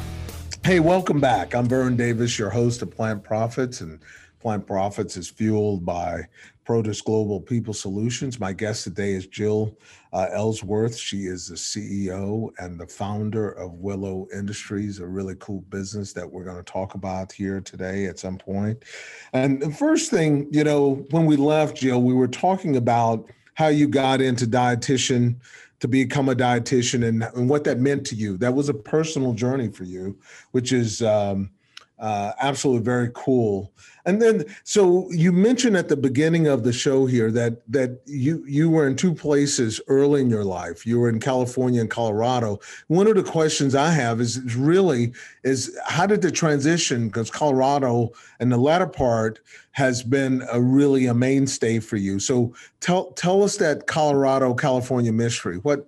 Hey, 0.64 0.80
welcome 0.80 1.20
back. 1.20 1.56
I'm 1.56 1.68
Vern 1.68 1.98
Davis, 1.98 2.38
your 2.38 2.52
host 2.52 2.84
of 2.84 2.92
Plant 2.92 3.24
Profits, 3.24 3.82
and 3.82 4.00
Plant 4.40 4.66
Profits 4.66 5.18
is 5.18 5.30
fueled 5.30 5.86
by 5.86 6.24
Produce 6.64 7.02
Global 7.02 7.42
People 7.42 7.74
Solutions. 7.74 8.40
My 8.40 8.54
guest 8.54 8.86
today 8.86 9.12
is 9.12 9.28
Jill 9.28 9.78
uh, 10.14 10.28
Ellsworth. 10.32 10.96
She 10.96 11.26
is 11.26 11.48
the 11.48 11.56
CEO 11.56 12.50
and 12.58 12.80
the 12.80 12.88
founder 12.88 13.52
of 13.52 13.74
Willow 13.74 14.28
Industries, 14.34 15.00
a 15.00 15.06
really 15.06 15.36
cool 15.40 15.62
business 15.70 16.14
that 16.14 16.30
we're 16.30 16.46
going 16.46 16.58
to 16.58 16.64
talk 16.64 16.94
about 16.94 17.32
here 17.32 17.60
today 17.60 18.06
at 18.06 18.18
some 18.18 18.38
point. 18.38 18.86
And 19.34 19.62
the 19.62 19.72
first 19.72 20.10
thing, 20.10 20.48
you 20.52 20.64
know, 20.64 21.06
when 21.12 21.26
we 21.26 21.36
left, 21.36 21.76
Jill, 21.76 22.02
we 22.02 22.14
were 22.14 22.28
talking 22.28 22.78
about 22.78 23.30
how 23.56 23.68
you 23.68 23.90
got 23.90 24.22
into 24.22 24.46
dietitian 24.46 25.36
to 25.82 25.88
become 25.88 26.30
a 26.30 26.36
dietitian 26.36 27.08
and, 27.08 27.24
and 27.36 27.50
what 27.50 27.66
that 27.66 27.80
meant 27.80 28.06
to 28.06 28.16
you. 28.16 28.38
That 28.38 28.54
was 28.54 28.70
a 28.70 28.74
personal 28.74 29.34
journey 29.34 29.70
for 29.70 29.84
you, 29.84 30.18
which 30.52 30.72
is 30.72 31.02
um, 31.02 31.50
uh, 32.00 32.32
absolutely 32.40 32.84
very 32.84 33.12
cool. 33.14 33.74
And 34.06 34.22
then, 34.22 34.46
so 34.64 35.12
you 35.12 35.32
mentioned 35.32 35.76
at 35.76 35.90
the 35.90 35.98
beginning 35.98 36.48
of 36.48 36.64
the 36.64 36.72
show 36.72 37.06
here 37.06 37.30
that 37.32 37.62
that 37.72 38.02
you 38.06 38.44
you 38.48 38.70
were 38.70 38.88
in 38.88 38.96
two 38.96 39.14
places 39.14 39.82
early 39.88 40.22
in 40.22 40.30
your 40.30 40.46
life. 40.46 40.86
You 40.86 41.00
were 41.00 41.10
in 41.10 41.20
California 41.20 41.82
and 41.82 41.90
Colorado. 41.90 42.60
One 42.88 43.08
of 43.08 43.16
the 43.16 43.24
questions 43.24 43.76
I 43.76 43.92
have 43.92 44.22
is, 44.22 44.38
is 44.38 44.56
really 44.56 45.12
is 45.44 45.78
how 45.86 46.08
did 46.08 46.22
the 46.22 46.32
transition? 46.32 47.08
Because 47.08 47.30
Colorado 47.30 48.12
and 48.40 48.52
the 48.52 48.58
latter 48.58 48.88
part 48.88 49.42
has 49.72 50.02
been 50.02 50.44
a 50.52 50.62
really 50.62 51.06
a 51.08 51.14
mainstay 51.14 51.80
for 51.80 51.98
you. 51.98 52.20
So 52.20 52.56
tell 52.80 53.12
tell 53.12 53.44
us 53.44 53.58
that 53.58 53.88
Colorado 53.88 54.54
California 54.54 55.12
mystery. 55.12 55.58
What 55.58 55.86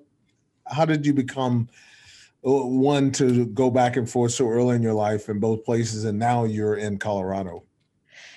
how 0.67 0.85
did 0.85 1.05
you 1.05 1.13
become 1.13 1.69
one 2.43 3.12
to 3.13 3.45
go 3.48 3.69
back 3.69 3.98
and 3.98 4.10
forth 4.10 4.31
so 4.33 4.48
early 4.48 4.75
in 4.75 4.83
your 4.83 4.93
life 4.93 5.29
in 5.29 5.39
both 5.39 5.63
places 5.63 6.05
and 6.05 6.17
now 6.17 6.43
you're 6.43 6.75
in 6.75 6.98
Colorado? 6.98 7.65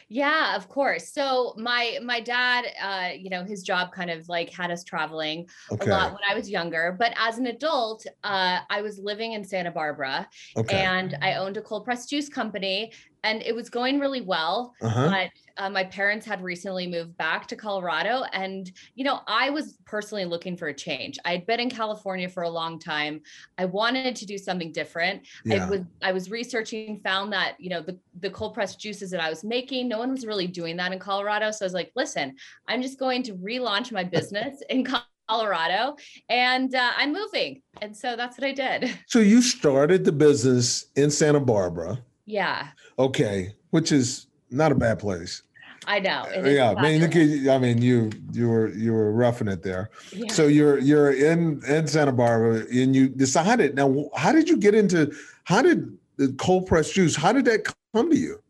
Yeah, 0.08 0.54
of 0.56 0.68
course. 0.68 1.12
So 1.12 1.54
my 1.56 1.98
my 2.02 2.20
dad, 2.20 2.66
uh, 2.80 3.12
you 3.16 3.30
know, 3.30 3.44
his 3.44 3.62
job 3.62 3.92
kind 3.92 4.10
of 4.10 4.28
like 4.28 4.50
had 4.50 4.70
us 4.70 4.84
traveling 4.84 5.48
Okay. 5.70 5.90
a 5.90 5.94
lot 5.94 6.12
when 6.12 6.20
I 6.28 6.34
was 6.34 6.50
younger. 6.50 6.94
But 6.98 7.14
as 7.16 7.38
an 7.38 7.46
adult, 7.46 8.06
uh, 8.22 8.60
I 8.68 8.82
was 8.82 8.98
living 8.98 9.32
in 9.32 9.44
Santa 9.44 9.70
Barbara 9.70 10.28
Okay. 10.56 10.82
and 10.82 11.16
I 11.22 11.34
owned 11.34 11.56
a 11.56 11.62
cold 11.62 11.84
pressed 11.84 12.10
juice 12.10 12.28
company, 12.28 12.92
and 13.24 13.42
it 13.42 13.54
was 13.54 13.68
going 13.68 13.98
really 13.98 14.20
well. 14.20 14.74
uh-huh. 14.80 15.08
But 15.08 15.30
uh, 15.56 15.70
my 15.70 15.84
parents 15.84 16.26
had 16.26 16.42
recently 16.42 16.86
moved 16.86 17.16
back 17.16 17.46
to 17.48 17.56
Colorado, 17.56 18.24
and 18.32 18.70
you 18.94 19.04
know, 19.04 19.20
I 19.26 19.50
was 19.50 19.78
personally 19.86 20.24
looking 20.24 20.56
for 20.56 20.68
a 20.68 20.74
change. 20.74 21.18
I'd 21.24 21.46
been 21.46 21.60
in 21.60 21.70
California 21.70 22.28
for 22.28 22.42
a 22.42 22.48
long 22.48 22.78
time. 22.78 23.20
I 23.58 23.64
wanted 23.64 24.14
to 24.16 24.26
do 24.26 24.36
something 24.36 24.72
different. 24.72 25.22
Yeah. 25.44 25.66
I 25.66 25.70
was 25.70 25.80
I 26.02 26.12
was 26.12 26.30
researching, 26.30 27.00
found 27.00 27.32
that 27.32 27.54
you 27.58 27.70
know 27.70 27.80
the 27.80 27.98
the 28.20 28.30
cold 28.30 28.54
pressed 28.54 28.78
juices 28.78 29.10
that 29.10 29.20
I 29.20 29.30
was 29.30 29.42
making, 29.42 29.88
no 29.88 29.98
one 29.98 30.10
was 30.10 30.26
really 30.26 30.46
doing 30.46 30.76
that 30.76 30.92
in 30.92 30.98
Colorado. 30.98 31.50
So 31.50 31.64
I 31.64 31.66
was 31.66 31.74
like, 31.74 31.92
listen, 31.96 32.36
I'm 32.68 32.82
just 32.82 32.98
going 32.98 33.22
to 33.24 33.34
relaunch 33.34 33.90
my 33.90 34.04
business 34.04 34.62
in 34.68 34.86
Colorado, 35.28 35.96
and 36.28 36.74
uh, 36.74 36.90
I'm 36.96 37.12
moving. 37.12 37.62
And 37.80 37.96
so 37.96 38.16
that's 38.16 38.36
what 38.38 38.46
I 38.46 38.52
did. 38.52 38.98
So 39.06 39.20
you 39.20 39.40
started 39.40 40.04
the 40.04 40.12
business 40.12 40.86
in 40.96 41.10
Santa 41.10 41.40
Barbara. 41.40 42.02
Yeah, 42.26 42.68
Okay, 42.98 43.54
which 43.70 43.92
is 43.92 44.26
not 44.50 44.72
a 44.72 44.74
bad 44.74 44.98
place. 44.98 45.42
I 45.86 46.00
know. 46.00 46.26
Yeah, 46.32 46.74
I 46.76 46.80
mean, 46.80 47.48
I 47.50 47.58
mean, 47.58 47.82
you 47.82 48.10
you 48.32 48.48
were 48.48 48.68
you 48.68 48.92
were 48.94 49.12
roughing 49.12 49.48
it 49.48 49.62
there. 49.62 49.90
Yeah. 50.12 50.32
So 50.32 50.46
you're 50.46 50.78
you're 50.78 51.12
in 51.12 51.62
in 51.68 51.86
Santa 51.86 52.12
Barbara, 52.12 52.64
and 52.72 52.96
you 52.96 53.08
decided. 53.10 53.74
Now, 53.74 54.08
how 54.16 54.32
did 54.32 54.48
you 54.48 54.56
get 54.56 54.74
into? 54.74 55.12
How 55.44 55.60
did 55.60 55.96
the 56.16 56.32
cold 56.38 56.66
pressed 56.66 56.94
juice? 56.94 57.14
How 57.14 57.32
did 57.34 57.44
that 57.44 57.70
come 57.92 58.08
to 58.10 58.16
you? 58.16 58.40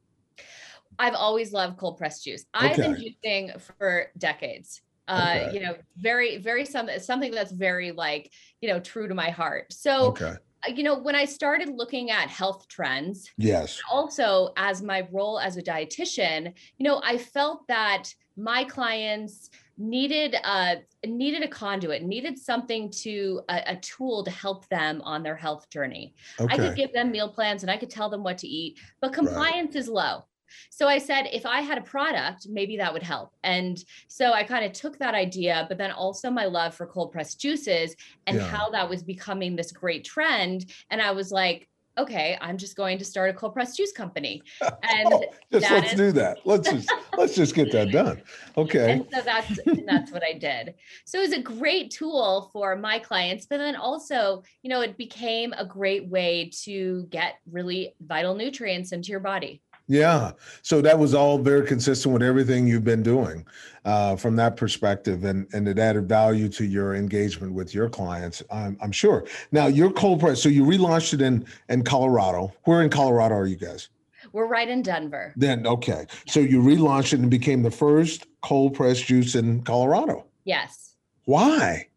I've 1.01 1.15
always 1.15 1.53
loved 1.53 1.77
cold 1.77 1.99
pressed 1.99 2.23
juice. 2.23 2.45
I've 2.55 2.77
been 2.77 2.93
Okay. 2.93 3.15
juicing 3.25 3.61
for 3.61 4.07
decades. 4.17 4.81
Uh, 5.09 5.33
Okay. 5.35 5.55
you 5.55 5.61
know, 5.61 5.75
very, 5.97 6.37
very 6.39 6.65
some 6.65 6.89
something 7.01 7.33
that's 7.33 7.51
very 7.51 7.91
like, 7.91 8.31
you 8.61 8.69
know, 8.69 8.79
true 8.79 9.09
to 9.09 9.15
my 9.15 9.31
heart. 9.31 9.73
So, 9.73 10.07
Okay. 10.11 10.35
Uh, 10.67 10.73
you 10.73 10.83
know, 10.83 10.99
when 10.99 11.15
I 11.15 11.25
started 11.25 11.69
looking 11.69 12.11
at 12.11 12.29
health 12.29 12.69
trends, 12.69 13.31
Yes. 13.37 13.81
also 13.91 14.53
as 14.57 14.83
my 14.83 15.07
role 15.13 15.39
as 15.39 15.57
a 15.57 15.63
dietitian, 15.63 16.53
you 16.79 16.85
know, 16.85 17.01
I 17.05 17.19
felt 17.19 17.67
that 17.69 18.13
my 18.37 18.65
clients 18.65 19.51
needed 19.77 20.37
uh 20.45 20.77
needed 21.05 21.43
a 21.43 21.49
conduit 21.49 22.03
needed 22.03 22.39
something 22.39 22.91
to 22.91 23.41
a, 23.49 23.63
a 23.69 23.77
tool 23.77 24.25
to 24.25 24.31
help 24.31 24.69
them 24.69 25.01
on 25.03 25.23
their 25.23 25.37
health 25.37 25.69
journey 25.69 26.15
I 26.41 26.57
could 26.57 26.77
give 26.77 26.93
them 26.93 27.11
meal 27.11 27.29
plans 27.29 27.63
and 27.63 27.71
I 27.71 27.77
could 27.77 27.91
tell 27.91 28.09
them 28.09 28.23
what 28.23 28.39
to 28.39 28.47
eat, 28.47 28.79
but 29.01 29.13
compliance 29.13 29.75
is 29.77 29.89
low. 29.89 30.25
So 30.71 30.89
I 30.89 30.99
said, 30.99 31.29
if 31.33 31.47
I 31.47 31.61
had 31.61 31.79
a 31.79 31.83
product, 31.83 32.47
maybe 32.49 32.77
that 32.77 32.93
would 32.93 33.03
help. 33.03 33.33
And 33.43 33.83
so 34.09 34.33
I 34.33 34.45
kind 34.45 34.65
of 34.65 34.73
took 34.73 34.99
that 34.99 35.15
idea, 35.15 35.67
but 35.69 35.79
then 35.79 35.91
also 35.91 36.31
my 36.31 36.45
love 36.45 36.75
for 36.75 36.87
cold 36.87 37.13
pressed 37.13 37.41
juices 37.41 37.95
and 38.27 38.37
Yeah. 38.37 38.47
how 38.47 38.71
that 38.71 38.89
was 38.89 39.03
becoming 39.03 39.57
this 39.57 39.73
great 39.73 40.05
trend. 40.05 40.67
And 40.91 41.01
I 41.01 41.13
was 41.13 41.31
like, 41.33 41.69
okay, 41.97 42.37
I'm 42.41 42.59
just 42.59 42.77
going 42.77 42.99
to 42.99 43.05
start 43.05 43.31
a 43.31 43.33
cold 43.33 43.55
pressed 43.55 43.77
juice 43.77 43.93
company. 43.93 44.43
And 44.61 45.11
just 45.53 45.71
let's 45.71 45.93
is- 45.93 45.97
do 45.99 46.13
that. 46.13 46.39
Let's 46.45 46.69
just 46.69 46.93
let's 47.17 47.35
just 47.35 47.55
get 47.55 47.71
that 47.73 47.93
done. 47.93 48.21
Okay. 48.57 48.93
And 48.93 49.07
so 49.13 49.21
that's 49.21 49.59
that's 49.87 50.11
what 50.11 50.23
I 50.25 50.33
did. 50.33 50.75
So 51.05 51.19
it 51.19 51.23
was 51.23 51.33
a 51.33 51.41
great 51.43 51.91
tool 51.93 52.51
for 52.53 52.75
my 52.77 52.99
clients, 52.99 53.47
but 53.47 53.59
then 53.59 53.77
also, 53.77 54.43
you 54.63 54.71
know, 54.71 54.81
it 54.81 54.97
became 54.97 55.53
a 55.53 55.65
great 55.65 56.09
way 56.09 56.51
to 56.65 57.07
get 57.11 57.35
really 57.51 57.95
vital 58.01 58.35
nutrients 58.35 58.93
into 58.93 59.11
your 59.11 59.21
body. 59.21 59.63
Yeah. 59.87 60.33
So 60.63 60.81
that 60.81 60.99
was 60.99 61.15
all 61.15 61.39
very 61.39 61.67
consistent 61.67 62.13
with 62.13 62.23
everything 62.23 62.67
you've 62.67 62.85
been 62.85 63.03
doing 63.03 63.47
uh, 63.85 64.17
from 64.17 64.37
that 64.37 64.57
perspective, 64.57 65.25
and 65.25 65.47
and 65.53 65.69
it 65.69 65.79
added 65.79 66.09
value 66.09 66.49
to 66.51 66.65
your 66.65 66.95
engagement 66.95 67.53
with 67.53 67.75
your 67.75 67.91
clients. 67.91 68.43
I'm, 68.51 68.79
I'm 68.81 68.93
sure. 68.93 69.27
Now, 69.53 69.67
your 69.67 69.93
cold 69.93 70.21
press. 70.21 70.43
So 70.43 70.49
you 70.49 70.65
relaunched 70.65 71.15
it 71.15 71.21
in 71.21 71.45
in 71.69 71.85
Colorado. 71.85 72.53
Where 72.65 72.83
in 72.83 72.89
Colorado 72.89 73.35
are 73.35 73.47
you 73.47 73.57
guys? 73.57 73.91
We're 74.33 74.47
right 74.47 74.69
in 74.69 74.83
Denver. 74.83 75.35
Then 75.37 75.67
okay. 75.67 76.07
So 76.27 76.41
you 76.41 76.63
relaunched 76.63 77.13
it 77.13 77.21
and 77.21 77.31
became 77.31 77.63
the 77.63 77.71
first 77.71 78.27
cold 78.43 78.75
press 78.75 79.01
juice 79.01 79.35
in 79.35 79.63
Colorado. 79.63 80.25
Yes. 80.45 80.95
Why? 81.27 81.89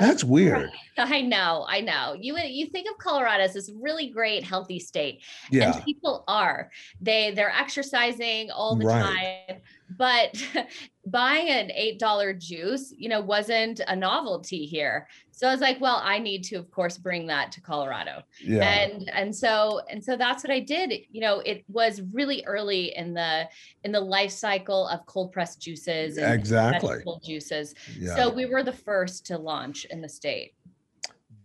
That's 0.00 0.24
weird. 0.24 0.70
I 0.98 1.20
know, 1.20 1.64
I 1.68 1.80
know. 1.82 2.16
You 2.18 2.36
you 2.38 2.66
think 2.66 2.88
of 2.90 2.98
Colorado 2.98 3.44
as 3.44 3.54
this 3.54 3.70
really 3.80 4.08
great 4.08 4.42
healthy 4.42 4.78
state. 4.80 5.20
Yeah. 5.50 5.74
And 5.76 5.84
people 5.84 6.24
are. 6.26 6.70
They 7.00 7.32
they're 7.32 7.52
exercising 7.52 8.50
all 8.50 8.74
the 8.76 8.86
Right. 8.86 9.46
time. 9.48 9.60
But 9.96 10.42
buying 11.06 11.48
an 11.48 11.70
$8 11.76 12.38
juice, 12.38 12.92
you 12.96 13.08
know, 13.08 13.20
wasn't 13.20 13.80
a 13.88 13.96
novelty 13.96 14.66
here. 14.66 15.08
So 15.32 15.48
I 15.48 15.52
was 15.52 15.60
like, 15.60 15.80
well, 15.80 16.00
I 16.04 16.18
need 16.18 16.44
to 16.44 16.56
of 16.56 16.70
course 16.70 16.98
bring 16.98 17.26
that 17.28 17.50
to 17.52 17.60
Colorado. 17.60 18.22
Yeah. 18.42 18.62
And 18.62 19.10
and 19.12 19.34
so 19.34 19.80
and 19.90 20.04
so 20.04 20.16
that's 20.16 20.44
what 20.44 20.52
I 20.52 20.60
did. 20.60 20.92
You 21.10 21.22
know, 21.22 21.40
it 21.40 21.64
was 21.68 22.02
really 22.12 22.44
early 22.46 22.94
in 22.96 23.14
the 23.14 23.48
in 23.84 23.92
the 23.92 24.00
life 24.00 24.32
cycle 24.32 24.86
of 24.88 25.04
cold 25.06 25.32
pressed 25.32 25.60
juices 25.60 26.18
and 26.18 26.32
Exactly. 26.32 26.98
juices. 27.24 27.74
yeah. 27.98 28.16
So 28.16 28.30
we 28.30 28.46
were 28.46 28.62
the 28.62 28.72
first 28.72 29.26
to 29.26 29.38
launch 29.38 29.86
in 29.86 30.00
the 30.00 30.08
state. 30.08 30.54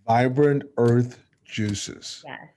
Vibrant 0.06 0.64
Earth 0.78 1.20
Juices. 1.46 2.24
Yes. 2.28 2.50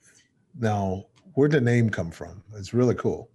Now, 0.58 1.04
where'd 1.34 1.52
the 1.52 1.60
name 1.60 1.88
come 1.88 2.10
from? 2.10 2.42
It's 2.56 2.74
really 2.74 2.94
cool. 2.96 3.30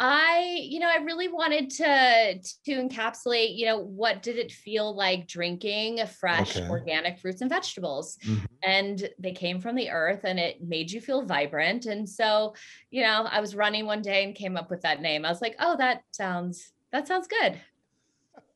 I, 0.00 0.58
you 0.60 0.80
know, 0.80 0.88
I 0.88 0.96
really 1.02 1.28
wanted 1.28 1.70
to 1.70 2.38
to 2.64 2.72
encapsulate, 2.72 3.56
you 3.56 3.66
know, 3.66 3.78
what 3.78 4.22
did 4.22 4.36
it 4.36 4.50
feel 4.52 4.94
like 4.94 5.28
drinking 5.28 6.04
fresh 6.18 6.56
Okay. 6.56 6.68
organic 6.68 7.18
fruits 7.18 7.40
and 7.40 7.50
vegetables? 7.50 8.18
Mhm. 8.26 8.46
And 8.64 9.08
they 9.18 9.32
came 9.32 9.60
from 9.60 9.76
the 9.76 9.90
earth 9.90 10.20
and 10.24 10.38
it 10.38 10.62
made 10.62 10.90
you 10.90 11.00
feel 11.00 11.22
vibrant. 11.22 11.86
And 11.86 12.08
so, 12.08 12.54
you 12.90 13.02
know, 13.02 13.26
I 13.30 13.40
was 13.40 13.54
running 13.54 13.86
one 13.86 14.02
day 14.02 14.24
and 14.24 14.34
came 14.34 14.56
up 14.56 14.70
with 14.70 14.82
that 14.82 15.00
name. 15.00 15.24
I 15.24 15.30
was 15.30 15.42
like, 15.42 15.56
"Oh, 15.58 15.76
that 15.78 16.02
sounds 16.12 16.72
that 16.92 17.06
sounds 17.08 17.28
good." 17.28 17.60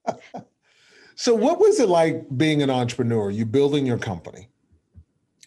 So, 1.18 1.34
what 1.34 1.58
was 1.58 1.80
it 1.80 1.88
like 1.88 2.26
being 2.36 2.60
an 2.62 2.68
entrepreneur? 2.68 3.30
You 3.30 3.46
building 3.46 3.86
your 3.86 3.96
company? 3.96 4.50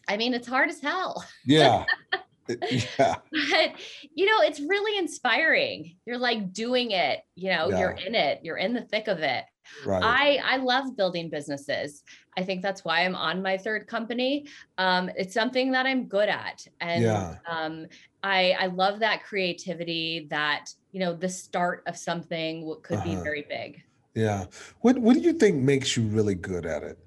I 0.07 0.17
mean, 0.17 0.33
it's 0.33 0.47
hard 0.47 0.69
as 0.69 0.81
hell. 0.81 1.23
Yeah. 1.45 1.85
yeah. 2.71 3.15
but 3.31 3.71
you 4.15 4.25
know 4.25 4.41
it's 4.41 4.59
really 4.59 4.97
inspiring 4.97 5.95
you're 6.05 6.17
like 6.17 6.51
doing 6.53 6.91
it 6.91 7.19
you 7.35 7.49
know 7.49 7.69
you're 7.69 7.91
in 7.91 8.15
it 8.15 8.39
you're 8.43 8.57
in 8.57 8.73
the 8.73 8.81
thick 8.81 9.07
of 9.07 9.19
it 9.19 9.45
Right. 9.85 10.03
i 10.03 10.55
i 10.55 10.57
love 10.57 10.97
building 10.97 11.29
businesses 11.29 12.01
i 12.35 12.43
think 12.43 12.63
that's 12.63 12.83
why 12.83 13.05
i'm 13.05 13.13
on 13.15 13.43
my 13.43 13.55
third 13.55 13.85
company 13.85 14.47
um 14.79 15.11
it's 15.15 15.33
something 15.33 15.71
that 15.73 15.85
i'm 15.85 16.05
good 16.07 16.27
at 16.27 16.65
and 16.81 17.03
Yeah. 17.03 17.35
um 17.47 17.85
i 18.23 18.55
i 18.59 18.65
love 18.65 18.99
that 19.01 19.23
creativity 19.23 20.25
that 20.31 20.71
you 20.91 20.99
know 20.99 21.13
the 21.13 21.29
start 21.29 21.83
of 21.85 21.95
something 21.97 22.65
could 22.81 23.03
be 23.03 23.11
Uh-huh. 23.11 23.23
very 23.23 23.45
big 23.47 23.83
yeah. 24.15 24.45
What 24.81 24.97
What 24.97 25.13
do 25.13 25.19
you 25.21 25.33
think 25.33 25.57
makes 25.61 25.95
you 25.95 26.01
really 26.07 26.33
good 26.35 26.65
at 26.65 26.81
it? 26.81 26.97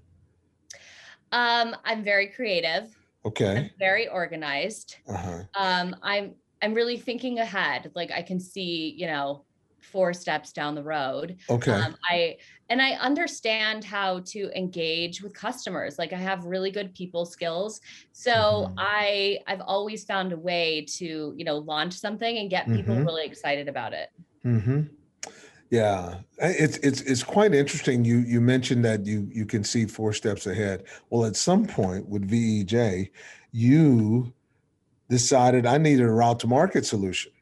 um 1.32 1.74
i'm 1.84 2.04
very 2.04 2.28
creative 2.28 2.96
i'm 3.56 3.64
Okay. 3.64 3.70
very 3.78 4.08
organized 4.08 4.96
Uh 5.08 5.16
huh. 5.16 5.42
um 5.58 5.94
i'm 6.02 6.34
i'm 6.62 6.74
really 6.74 6.96
thinking 6.98 7.38
ahead 7.38 7.90
like 7.94 8.10
i 8.10 8.22
can 8.22 8.40
see 8.40 8.94
you 8.96 9.06
know 9.06 9.46
four 9.82 10.12
steps 10.12 10.52
down 10.52 10.76
the 10.76 10.82
road 10.84 11.36
Okay. 11.48 11.82
um, 11.86 11.96
i 12.10 12.36
and 12.68 12.80
i 12.80 12.92
understand 12.92 13.84
how 13.84 14.20
to 14.20 14.50
engage 14.56 15.22
with 15.22 15.34
customers 15.34 15.98
like 15.98 16.12
i 16.12 16.16
have 16.16 16.44
really 16.44 16.70
good 16.70 16.94
people 16.94 17.26
skills 17.26 17.80
so 18.12 18.68
Mhm. 18.68 18.78
i 18.78 19.38
i've 19.48 19.60
always 19.62 20.04
found 20.04 20.32
a 20.32 20.36
way 20.38 20.86
to 20.88 21.34
you 21.36 21.44
know 21.44 21.58
launch 21.58 21.94
something 21.94 22.38
and 22.38 22.48
get 22.50 22.70
people 22.70 22.94
Mhm. 22.94 23.06
really 23.06 23.24
excited 23.26 23.68
about 23.68 23.92
it 23.92 24.08
hmm 24.44 25.01
Yeah, 25.72 26.16
it's 26.36 26.76
it's 26.78 27.00
it's 27.00 27.22
quite 27.22 27.54
interesting. 27.54 28.04
You 28.04 28.18
you 28.18 28.42
mentioned 28.42 28.84
that 28.84 29.06
you 29.06 29.26
you 29.32 29.46
can 29.46 29.64
see 29.64 29.86
four 29.86 30.12
steps 30.12 30.46
ahead. 30.46 30.84
Well, 31.08 31.24
at 31.24 31.34
some 31.34 31.64
point 31.64 32.06
with 32.06 32.28
VEJ, 32.28 33.08
you 33.52 34.34
decided 35.08 35.64
I 35.64 35.78
needed 35.78 36.04
a 36.04 36.10
route 36.10 36.40
to 36.40 36.46
market 36.46 36.84
solution. 36.84 37.32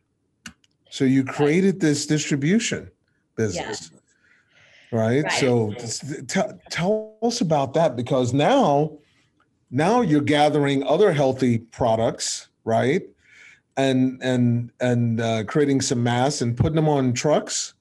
So 0.90 1.04
you 1.04 1.24
created 1.24 1.80
this 1.80 2.06
distribution 2.06 2.92
business. 3.34 3.90
Right? 4.92 5.24
Right. 5.24 5.32
So 5.32 5.74
tell 6.28 6.56
tell 6.70 7.16
us 7.22 7.40
about 7.40 7.74
that 7.74 7.96
because 7.96 8.32
now 8.32 8.96
now 9.72 10.02
you're 10.02 10.20
gathering 10.20 10.84
other 10.84 11.10
healthy 11.10 11.58
products, 11.58 12.46
right? 12.64 13.02
And 13.76 14.22
and 14.22 14.70
and 14.80 15.20
uh, 15.20 15.42
creating 15.48 15.80
some 15.80 16.04
mass 16.04 16.40
and 16.40 16.56
putting 16.56 16.76
them 16.76 16.88
on 16.88 17.12
trucks, 17.12 17.74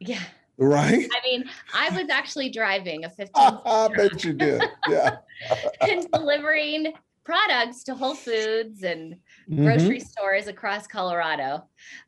yeah 0.00 0.22
right? 0.58 1.06
i 1.14 1.20
mean 1.28 1.44
i 1.74 1.90
was 1.90 2.08
actually 2.10 2.50
driving 2.50 3.04
a 3.04 3.10
15 3.10 3.30
I 3.64 3.88
bet 3.88 4.24
you 4.24 4.32
did. 4.32 4.62
Yeah. 4.88 5.16
and 5.80 6.06
delivering 6.12 6.92
products 7.24 7.84
to 7.84 7.94
whole 7.94 8.14
foods 8.14 8.82
and 8.82 9.16
Mhm. 9.50 9.64
grocery 9.64 10.00
stores 10.00 10.48
across 10.48 10.86
colorado 10.86 11.62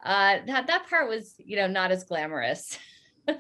uh 0.05 0.38
that 0.46 0.66
that 0.66 0.88
part 0.88 1.09
was 1.09 1.35
you 1.38 1.57
know 1.57 1.66
not 1.66 1.90
as 1.90 2.05
glamorous 2.05 2.79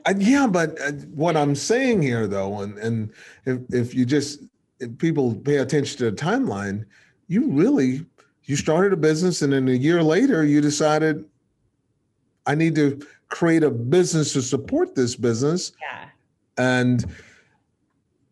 Uh, 0.04 0.12
yeah, 0.18 0.46
but 0.46 0.78
uh, 0.82 0.92
what 1.14 1.34
I'm 1.34 1.54
saying 1.54 2.02
here, 2.02 2.26
though, 2.26 2.60
and 2.60 2.76
and 2.78 3.10
if 3.46 3.58
if 3.72 3.94
you 3.94 4.04
just 4.04 4.40
if 4.80 4.96
people 4.98 5.34
pay 5.34 5.56
attention 5.56 5.96
to 5.98 6.10
the 6.10 6.16
timeline, 6.16 6.84
you 7.26 7.50
really 7.50 8.04
you 8.44 8.54
started 8.56 8.92
a 8.92 8.98
business, 8.98 9.40
and 9.40 9.50
then 9.52 9.66
a 9.66 9.72
year 9.72 10.02
later, 10.02 10.44
you 10.44 10.60
decided 10.60 11.24
I 12.48 12.54
need 12.54 12.74
to 12.76 13.00
create 13.28 13.62
a 13.62 13.70
business 13.70 14.32
to 14.32 14.42
support 14.42 14.94
this 14.94 15.14
business, 15.14 15.72
yeah 15.80 16.08
and 16.58 17.06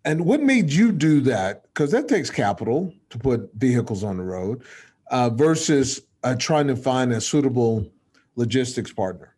and 0.04 0.24
what 0.24 0.40
made 0.40 0.70
you 0.70 0.92
do 0.92 1.20
that? 1.22 1.62
Because 1.64 1.90
that 1.90 2.06
takes 2.08 2.30
capital 2.30 2.92
to 3.10 3.18
put 3.18 3.50
vehicles 3.54 4.04
on 4.04 4.16
the 4.16 4.22
road, 4.22 4.62
uh, 5.10 5.30
versus 5.30 6.02
uh, 6.22 6.36
trying 6.36 6.68
to 6.68 6.76
find 6.76 7.12
a 7.12 7.20
suitable 7.20 7.90
logistics 8.36 8.92
partner. 8.92 9.34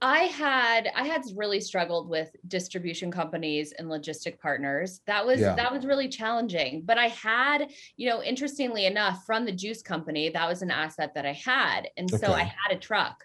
I 0.00 0.24
had 0.24 0.90
I 0.94 1.04
had 1.06 1.22
really 1.34 1.60
struggled 1.60 2.10
with 2.10 2.36
distribution 2.48 3.10
companies 3.10 3.72
and 3.78 3.88
logistic 3.88 4.38
partners. 4.38 5.00
That 5.06 5.24
was 5.24 5.40
Yeah. 5.40 5.54
that 5.54 5.72
was 5.72 5.86
really 5.86 6.08
challenging. 6.08 6.82
But 6.84 6.98
I 6.98 7.08
had, 7.08 7.70
you 7.96 8.08
know, 8.10 8.22
interestingly 8.22 8.84
enough, 8.84 9.24
from 9.24 9.46
the 9.46 9.52
juice 9.52 9.80
company, 9.80 10.28
that 10.28 10.46
was 10.48 10.60
an 10.60 10.70
asset 10.70 11.14
that 11.14 11.24
I 11.24 11.32
had. 11.32 11.88
And 11.96 12.10
so 12.10 12.32
I 12.32 12.42
had 12.42 12.70
a 12.72 12.76
truck. 12.78 13.24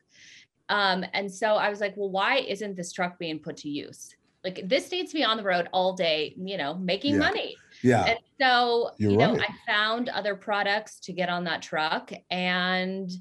Um, 0.70 1.04
and 1.14 1.32
so 1.32 1.56
I 1.56 1.70
was 1.70 1.80
like, 1.80 1.96
well, 1.98 2.10
why 2.10 2.38
isn't 2.38 2.76
this 2.76 2.92
truck 2.92 3.18
being 3.20 3.40
put 3.40 3.58
to 3.58 3.70
use? 3.70 4.16
Like 4.44 4.70
this 4.70 4.92
needs 4.92 5.12
to 5.12 5.18
be 5.18 5.24
on 5.24 5.36
the 5.38 5.44
road 5.44 5.68
all 5.74 5.94
day, 5.94 6.34
you 6.38 6.58
know, 6.58 6.76
making 6.76 7.14
Yeah. 7.14 7.20
money. 7.20 7.58
Yeah. 7.84 8.06
And 8.06 8.20
so, 8.40 8.92
You're 8.98 9.12
you 9.12 9.18
know, 9.18 9.34
right. 9.34 9.50
I 9.50 9.72
found 9.72 10.10
other 10.10 10.36
products 10.36 11.00
to 11.02 11.14
get 11.14 11.28
on 11.30 11.44
that 11.46 11.62
truck 11.62 12.12
and, 12.30 13.12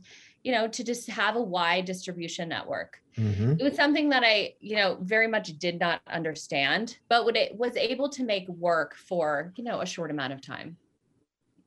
you 0.44 0.52
know, 0.52 0.68
to 0.68 0.84
just 0.84 1.08
have 1.10 1.34
a 1.36 1.42
wide 1.42 1.84
distribution 1.86 2.48
network 2.48 2.98
hmm 3.16 3.54
it 3.58 3.64
was 3.64 3.74
something 3.74 4.10
that 4.10 4.22
I, 4.24 4.54
you 4.60 4.76
know, 4.76 4.98
very 5.00 5.26
much 5.26 5.48
did 5.58 5.80
not 5.80 6.00
understand, 6.06 6.96
but 7.08 7.24
what 7.24 7.36
it 7.36 7.56
was 7.56 7.76
able 7.76 8.08
to 8.10 8.22
make 8.22 8.48
work 8.48 8.94
for, 8.94 9.52
you 9.56 9.64
know, 9.64 9.80
a 9.80 9.86
short 9.86 10.12
amount 10.12 10.32
of 10.32 10.40
time. 10.40 10.76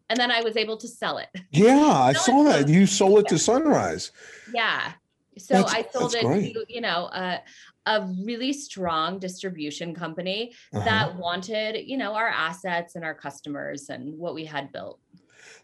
And 0.10 0.18
then 0.18 0.32
I 0.32 0.42
was 0.42 0.56
able 0.56 0.78
to 0.78 0.88
sell 0.88 1.18
it. 1.18 1.28
Yeah, 1.52 1.92
I 1.92 2.14
saw 2.26 2.44
that. 2.44 2.70
You 2.70 2.86
sold 2.86 3.20
it 3.20 3.28
to 3.30 3.38
Sunrise. 3.40 4.12
Yeah. 4.54 4.94
So 5.38 5.56
That's- 5.56 5.74
I 5.74 5.88
sold 5.92 6.16
it 6.16 6.24
great. 6.26 6.54
to, 6.54 6.66
you 6.68 6.82
know, 6.82 7.10
a, 7.14 7.42
a 7.86 8.02
really 8.26 8.52
strong 8.54 9.18
distribution 9.20 9.94
company 9.96 10.54
Uh-huh. 10.74 10.84
that 10.84 11.16
wanted, 11.16 11.88
you 11.88 11.98
know, 11.98 12.14
our 12.14 12.28
assets 12.28 12.96
and 12.96 13.06
our 13.06 13.16
customers 13.16 13.90
and 13.90 14.18
what 14.18 14.34
we 14.34 14.46
had 14.46 14.72
built. 14.72 15.00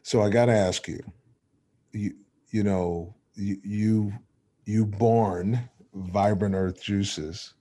So 0.04 0.22
I 0.22 0.30
got 0.30 0.46
to 0.46 0.54
ask 0.54 0.88
you, 0.88 1.00
you 1.92 2.16
you 2.50 2.64
know, 2.64 3.14
you 3.36 3.58
you 3.64 4.14
you 4.66 4.86
born 4.86 5.60
Vibrant 5.94 6.56
Earth 6.56 6.82
Juices. 6.82 7.54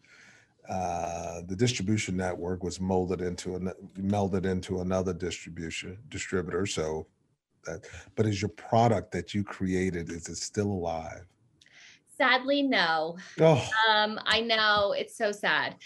Uh, 0.68 1.42
the 1.46 1.56
distribution 1.56 2.16
network 2.16 2.62
was 2.64 2.80
molded 2.80 3.20
into 3.20 3.54
an, 3.56 3.70
melded 3.98 4.46
into 4.46 4.80
another 4.80 5.12
distribution 5.12 5.98
distributor. 6.08 6.66
So 6.66 7.06
that, 7.64 7.86
but 8.14 8.26
is 8.26 8.40
your 8.40 8.48
product 8.50 9.10
that 9.12 9.34
you 9.34 9.42
created 9.44 10.10
is 10.10 10.28
it 10.28 10.36
still 10.36 10.68
alive? 10.70 11.26
Sadly, 12.16 12.62
no. 12.62 13.18
Oh, 13.40 13.68
Um, 13.88 14.18
I 14.24 14.40
know 14.40 14.92
it's 14.92 15.16
so 15.16 15.32
sad. 15.32 15.76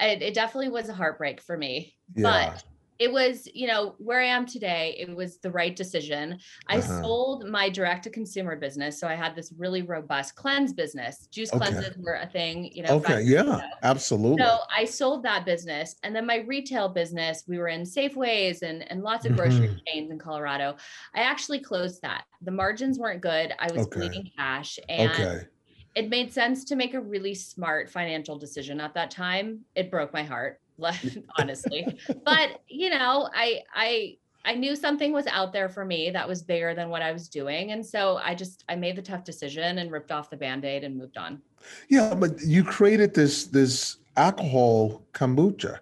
It, 0.00 0.22
it 0.22 0.34
definitely 0.34 0.70
was 0.70 0.88
a 0.88 0.94
heartbreak 0.94 1.40
for 1.40 1.56
me, 1.56 1.94
yeah. 2.14 2.50
but 2.50 2.64
it 2.98 3.12
was, 3.12 3.48
you 3.52 3.66
know, 3.66 3.96
where 3.98 4.20
I 4.20 4.26
am 4.26 4.46
today, 4.46 4.94
it 4.98 5.14
was 5.14 5.38
the 5.38 5.50
right 5.50 5.74
decision. 5.74 6.38
I 6.68 6.78
Uh-huh. 6.78 7.02
sold 7.02 7.48
my 7.48 7.68
direct 7.68 8.04
to 8.04 8.10
consumer 8.10 8.54
business. 8.54 9.00
So 9.00 9.08
I 9.08 9.14
had 9.16 9.34
this 9.34 9.52
really 9.58 9.82
robust 9.82 10.36
cleanse 10.36 10.72
business. 10.72 11.26
Juice 11.32 11.50
Okay. 11.50 11.66
cleanses 11.66 11.96
were 11.98 12.14
a 12.14 12.28
thing, 12.28 12.70
you 12.72 12.84
know. 12.84 12.96
Okay. 12.96 13.22
Yeah. 13.22 13.42
ago. 13.42 13.60
Absolutely. 13.82 14.44
So 14.44 14.58
I 14.74 14.84
sold 14.84 15.24
that 15.24 15.44
business. 15.44 15.96
And 16.04 16.14
then 16.14 16.26
my 16.26 16.36
retail 16.46 16.88
business, 16.88 17.42
we 17.48 17.58
were 17.58 17.68
in 17.68 17.82
Safeways 17.82 18.62
and, 18.62 18.88
and 18.90 19.02
lots 19.02 19.26
of 19.26 19.34
grocery 19.34 19.68
Mhm. 19.68 19.80
chains 19.86 20.10
in 20.12 20.18
Colorado. 20.18 20.76
I 21.14 21.22
actually 21.22 21.58
closed 21.60 22.02
that. 22.02 22.24
The 22.42 22.52
margins 22.52 23.00
weren't 23.00 23.20
good. 23.20 23.52
I 23.58 23.72
was 23.72 23.86
Okay. 23.86 24.00
bleeding 24.00 24.30
cash. 24.36 24.78
And 24.88 25.10
okay. 25.10 25.46
It 25.94 26.08
made 26.08 26.32
sense 26.32 26.64
to 26.64 26.76
make 26.76 26.94
a 26.94 27.00
really 27.00 27.34
smart 27.34 27.90
financial 27.90 28.38
decision 28.38 28.80
at 28.80 28.94
that 28.94 29.10
time. 29.10 29.60
It 29.74 29.90
broke 29.90 30.12
my 30.12 30.22
heart, 30.22 30.60
honestly. 31.38 31.86
but 32.24 32.60
you 32.68 32.90
know, 32.90 33.28
I 33.34 33.62
I 33.74 34.16
I 34.44 34.54
knew 34.54 34.74
something 34.74 35.12
was 35.12 35.26
out 35.28 35.52
there 35.52 35.68
for 35.68 35.84
me 35.84 36.10
that 36.10 36.26
was 36.26 36.42
bigger 36.42 36.74
than 36.74 36.88
what 36.88 37.02
I 37.02 37.12
was 37.12 37.28
doing. 37.28 37.72
And 37.72 37.84
so 37.84 38.18
I 38.22 38.34
just 38.34 38.64
I 38.68 38.74
made 38.74 38.96
the 38.96 39.02
tough 39.02 39.24
decision 39.24 39.78
and 39.78 39.90
ripped 39.90 40.10
off 40.10 40.30
the 40.30 40.36
band-aid 40.36 40.82
and 40.82 40.96
moved 40.96 41.16
on. 41.16 41.40
Yeah, 41.88 42.14
but 42.14 42.40
you 42.42 42.64
created 42.64 43.14
this 43.14 43.46
this 43.46 43.98
alcohol 44.16 45.02
kombucha, 45.12 45.78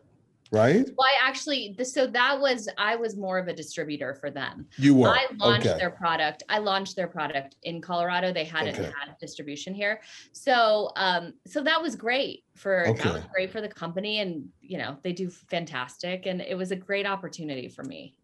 right? 0.50 0.86
Well, 0.96 1.06
I 1.06 1.28
actually 1.28 1.76
so 1.82 2.06
that 2.08 2.40
was 2.40 2.68
I 2.78 2.96
was 2.96 3.16
more 3.16 3.38
of 3.38 3.48
a 3.48 3.52
distributor 3.52 4.14
for 4.14 4.30
them. 4.30 4.66
You 4.76 4.94
were. 4.94 5.08
I 5.08 5.26
launched 5.36 5.66
okay. 5.66 5.78
their 5.78 5.90
product. 5.90 6.42
I 6.48 6.58
launched 6.58 6.96
their 6.96 7.06
product 7.08 7.56
in 7.62 7.80
Colorado. 7.80 8.32
They 8.32 8.44
hadn't 8.44 8.74
Okay. 8.74 8.84
had 8.84 9.16
distribution 9.20 9.74
here. 9.74 10.00
So 10.32 10.90
um 10.96 11.34
so 11.46 11.62
that 11.62 11.80
was 11.80 11.96
great 11.96 12.44
for 12.56 12.88
okay. 12.88 13.02
that 13.02 13.12
was 13.14 13.24
great 13.32 13.50
for 13.50 13.60
the 13.60 13.68
company 13.68 14.20
and 14.20 14.48
you 14.60 14.78
know, 14.78 14.96
they 15.02 15.12
do 15.12 15.30
fantastic 15.30 16.26
and 16.26 16.40
it 16.40 16.56
was 16.56 16.70
a 16.70 16.76
great 16.76 17.06
opportunity 17.06 17.68
for 17.68 17.84
me. 17.84 18.14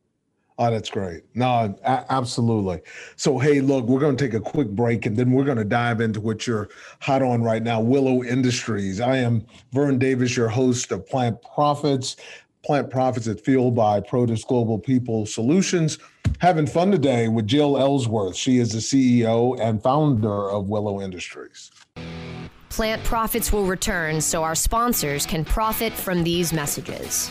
Oh, 0.58 0.70
that's 0.70 0.88
great. 0.88 1.22
No, 1.34 1.78
absolutely. 1.84 2.80
So, 3.16 3.38
hey, 3.38 3.60
look, 3.60 3.84
we're 3.84 4.00
going 4.00 4.16
to 4.16 4.24
take 4.24 4.32
a 4.32 4.40
quick 4.40 4.68
break 4.68 5.04
and 5.04 5.14
then 5.14 5.30
we're 5.32 5.44
going 5.44 5.58
to 5.58 5.64
dive 5.64 6.00
into 6.00 6.18
what 6.18 6.46
you're 6.46 6.70
hot 7.02 7.20
on 7.20 7.42
right 7.42 7.62
now 7.62 7.80
Willow 7.80 8.24
Industries. 8.24 9.00
I 9.00 9.18
am 9.18 9.44
Vern 9.72 9.98
Davis, 9.98 10.34
your 10.34 10.48
host 10.48 10.92
of 10.92 11.06
Plant 11.06 11.42
Profits. 11.42 12.16
Plant 12.64 12.90
Profits 12.90 13.26
is 13.26 13.38
fueled 13.42 13.74
by 13.74 14.00
Produce 14.00 14.44
Global 14.44 14.78
People 14.78 15.26
Solutions. 15.26 15.98
Having 16.38 16.68
fun 16.68 16.90
today 16.90 17.28
with 17.28 17.46
Jill 17.46 17.76
Ellsworth. 17.76 18.34
She 18.34 18.58
is 18.58 18.72
the 18.72 18.78
CEO 18.78 19.60
and 19.60 19.82
founder 19.82 20.50
of 20.50 20.68
Willow 20.68 21.02
Industries. 21.02 21.70
Plant 22.70 23.04
profits 23.04 23.52
will 23.52 23.64
return 23.64 24.20
so 24.22 24.42
our 24.42 24.54
sponsors 24.54 25.26
can 25.26 25.44
profit 25.44 25.92
from 25.92 26.24
these 26.24 26.52
messages. 26.52 27.30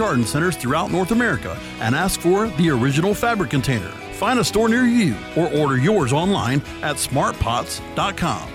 garden 0.00 0.24
centers 0.24 0.56
throughout 0.56 0.90
North 0.90 1.10
America 1.10 1.56
and 1.80 1.94
ask 1.94 2.18
for 2.20 2.48
the 2.48 2.70
original 2.70 3.12
fabric 3.12 3.50
container. 3.50 3.90
Find 4.14 4.40
a 4.40 4.44
store 4.44 4.70
near 4.70 4.84
you 4.84 5.14
or 5.36 5.52
order 5.52 5.76
yours 5.76 6.12
online 6.12 6.62
at 6.82 6.96
smartpots.com. 6.96 8.50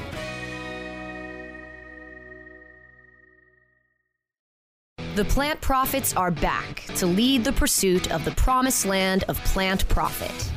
The 5.15 5.25
plant 5.25 5.61
profits 5.61 6.13
are 6.17 6.31
back 6.31 6.83
to 6.95 7.05
lead 7.05 7.45
the 7.45 7.53
pursuit 7.53 8.11
of 8.11 8.25
the 8.25 8.31
promised 8.31 8.85
land 8.85 9.23
of 9.29 9.41
plant 9.45 9.87
profit. 9.87 10.51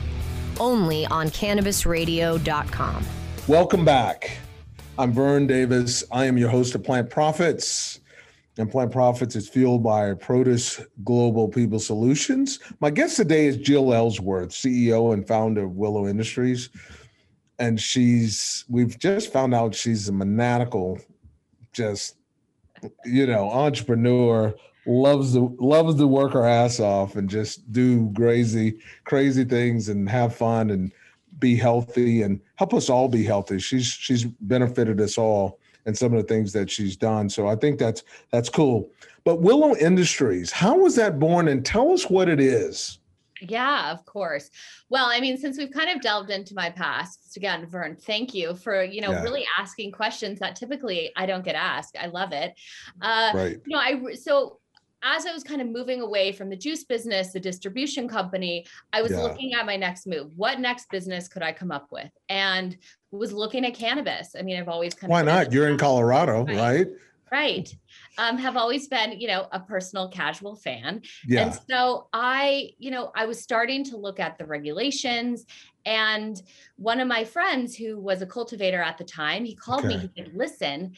Only 0.58 1.06
on 1.06 1.28
cannabisradio.com. 1.28 3.06
Welcome 3.46 3.84
back. 3.84 4.38
I'm 4.98 5.12
Vern 5.12 5.46
Davis. 5.46 6.02
I 6.10 6.24
am 6.24 6.36
your 6.36 6.48
host 6.48 6.74
of 6.74 6.82
Plant 6.82 7.08
Profits. 7.08 8.00
Plant 8.66 8.90
Profits 8.90 9.36
is 9.36 9.48
fueled 9.48 9.84
by 9.84 10.14
Produce 10.14 10.80
Global 11.04 11.48
People 11.48 11.78
Solutions. 11.78 12.58
My 12.80 12.90
guest 12.90 13.16
today 13.16 13.46
is 13.46 13.56
Jill 13.56 13.94
Ellsworth, 13.94 14.50
CEO 14.50 15.14
and 15.14 15.26
founder 15.26 15.64
of 15.64 15.76
Willow 15.76 16.08
Industries. 16.08 16.70
And 17.60 17.80
she's, 17.80 18.64
we've 18.68 18.98
just 18.98 19.32
found 19.32 19.54
out 19.54 19.74
she's 19.74 20.08
a 20.08 20.12
maniacal, 20.12 20.98
just, 21.72 22.16
you 23.04 23.26
know, 23.26 23.48
entrepreneur, 23.50 24.54
loves 24.86 25.34
to 25.34 25.56
loves 25.60 25.96
to 25.96 26.06
work 26.06 26.32
her 26.32 26.46
ass 26.46 26.80
off 26.80 27.14
and 27.14 27.28
just 27.28 27.70
do 27.72 28.12
crazy, 28.16 28.78
crazy 29.04 29.44
things 29.44 29.88
and 29.88 30.08
have 30.08 30.34
fun 30.34 30.70
and 30.70 30.90
be 31.38 31.54
healthy 31.54 32.22
and 32.22 32.40
help 32.56 32.74
us 32.74 32.88
all 32.88 33.08
be 33.08 33.22
healthy. 33.22 33.58
She's 33.58 33.86
she's 33.86 34.24
benefited 34.24 35.00
us 35.00 35.18
all 35.18 35.60
in 35.88 35.94
some 35.94 36.12
of 36.14 36.20
the 36.20 36.28
things 36.34 36.52
that 36.52 36.70
she's 36.70 36.96
done. 36.96 37.28
So 37.28 37.48
I 37.48 37.56
think 37.56 37.78
that's 37.78 38.04
that's 38.30 38.50
cool. 38.50 38.90
But 39.24 39.40
Willow 39.40 39.74
Industries, 39.76 40.52
how 40.52 40.78
was 40.78 40.94
that 40.96 41.18
born? 41.18 41.48
And 41.48 41.64
tell 41.64 41.90
us 41.92 42.08
what 42.08 42.28
it 42.28 42.38
is. 42.38 43.00
Yeah, 43.40 43.90
of 43.92 44.04
course. 44.04 44.50
Well, 44.90 45.06
I 45.06 45.20
mean, 45.20 45.38
since 45.38 45.58
we've 45.58 45.70
kind 45.70 45.90
of 45.90 46.02
delved 46.02 46.30
into 46.30 46.54
my 46.54 46.70
past, 46.70 47.36
again, 47.36 47.66
Vern, 47.66 47.96
thank 47.96 48.34
you 48.34 48.54
for, 48.54 48.82
you 48.82 49.00
know, 49.00 49.12
Yeah. 49.12 49.22
really 49.22 49.46
asking 49.58 49.92
questions 49.92 50.40
that 50.40 50.56
typically 50.56 51.12
I 51.16 51.24
don't 51.24 51.44
get 51.44 51.54
asked. 51.54 51.96
I 51.98 52.06
love 52.06 52.32
it. 52.32 52.54
Uh, 53.00 53.30
Right. 53.34 53.56
you 53.64 53.76
know, 53.76 53.78
I 53.78 54.14
so 54.14 54.58
as 55.02 55.26
I 55.26 55.32
was 55.32 55.44
kind 55.44 55.60
of 55.60 55.68
moving 55.68 56.00
away 56.00 56.32
from 56.32 56.48
the 56.48 56.56
juice 56.56 56.84
business, 56.84 57.32
the 57.32 57.40
distribution 57.40 58.08
company, 58.08 58.66
I 58.92 59.02
was 59.02 59.12
Yeah. 59.12 59.22
looking 59.22 59.54
at 59.54 59.64
my 59.66 59.76
next 59.76 60.06
move. 60.06 60.32
What 60.36 60.60
next 60.60 60.90
business 60.90 61.28
could 61.28 61.42
I 61.42 61.52
come 61.52 61.70
up 61.70 61.88
with? 61.90 62.10
And 62.28 62.76
was 63.10 63.32
looking 63.32 63.64
at 63.64 63.74
cannabis. 63.74 64.34
I 64.36 64.42
mean, 64.42 64.58
I've 64.58 64.68
always 64.68 64.94
kind 64.94 65.10
Why 65.10 65.20
of 65.20 65.26
been 65.26 65.34
not? 65.34 65.52
You're 65.52 65.68
in 65.68 65.78
Colorado, 65.78 66.44
Right. 66.44 66.56
right? 66.56 66.86
right. 67.30 67.76
Um, 68.16 68.38
have 68.38 68.56
always 68.56 68.88
been, 68.88 69.20
you 69.20 69.28
know, 69.28 69.46
a 69.52 69.60
personal 69.60 70.08
casual 70.08 70.56
fan. 70.56 71.02
Yeah. 71.26 71.42
And 71.42 71.60
so 71.70 72.08
I, 72.12 72.70
you 72.78 72.90
know, 72.90 73.12
I 73.14 73.26
was 73.26 73.40
starting 73.40 73.84
to 73.84 73.96
look 73.96 74.18
at 74.18 74.38
the 74.38 74.46
regulations. 74.46 75.46
And 75.86 76.40
one 76.76 77.00
of 77.00 77.06
my 77.06 77.24
friends 77.24 77.76
who 77.76 77.98
was 78.00 78.20
a 78.22 78.26
cultivator 78.26 78.82
at 78.82 78.98
the 78.98 79.04
time, 79.04 79.44
he 79.44 79.54
called 79.54 79.84
me, 79.84 79.96
he 79.98 80.10
said, 80.16 80.32
listen, 80.34 80.94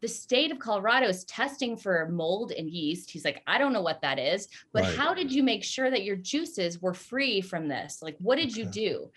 the 0.00 0.08
state 0.08 0.50
of 0.50 0.58
Colorado 0.58 1.06
is 1.08 1.24
testing 1.24 1.76
for 1.76 2.08
mold 2.10 2.52
and 2.52 2.68
yeast. 2.68 3.10
He's 3.10 3.24
like, 3.24 3.42
I 3.46 3.58
don't 3.58 3.72
know 3.72 3.82
what 3.82 4.02
that 4.02 4.18
is, 4.18 4.48
but 4.72 4.82
Right. 4.84 4.96
how 4.96 5.14
did 5.14 5.32
you 5.32 5.42
make 5.42 5.64
sure 5.64 5.90
that 5.90 6.04
your 6.04 6.16
juices 6.16 6.80
were 6.82 6.94
free 6.94 7.40
from 7.40 7.68
this? 7.68 8.00
Like, 8.02 8.16
what 8.18 8.36
did 8.36 8.56
you 8.56 8.64
do? 8.64 9.10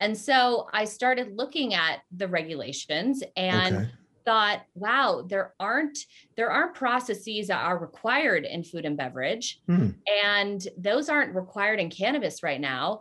And 0.00 0.16
so 0.16 0.68
I 0.72 0.84
started 0.84 1.36
looking 1.36 1.72
at 1.74 2.00
the 2.14 2.28
regulations 2.28 3.22
and 3.36 3.76
okay. 3.76 3.90
thought 4.24 4.62
wow 4.74 5.22
there 5.28 5.52
aren't 5.60 5.98
there 6.36 6.50
aren't 6.50 6.74
processes 6.74 7.48
that 7.48 7.62
are 7.62 7.76
required 7.78 8.44
in 8.46 8.64
food 8.64 8.86
and 8.86 8.96
beverage 8.96 9.60
Hmm. 9.66 9.90
and 10.22 10.66
those 10.78 11.10
aren't 11.10 11.34
required 11.34 11.78
in 11.78 11.90
cannabis 11.90 12.42
right 12.42 12.60
now 12.60 13.00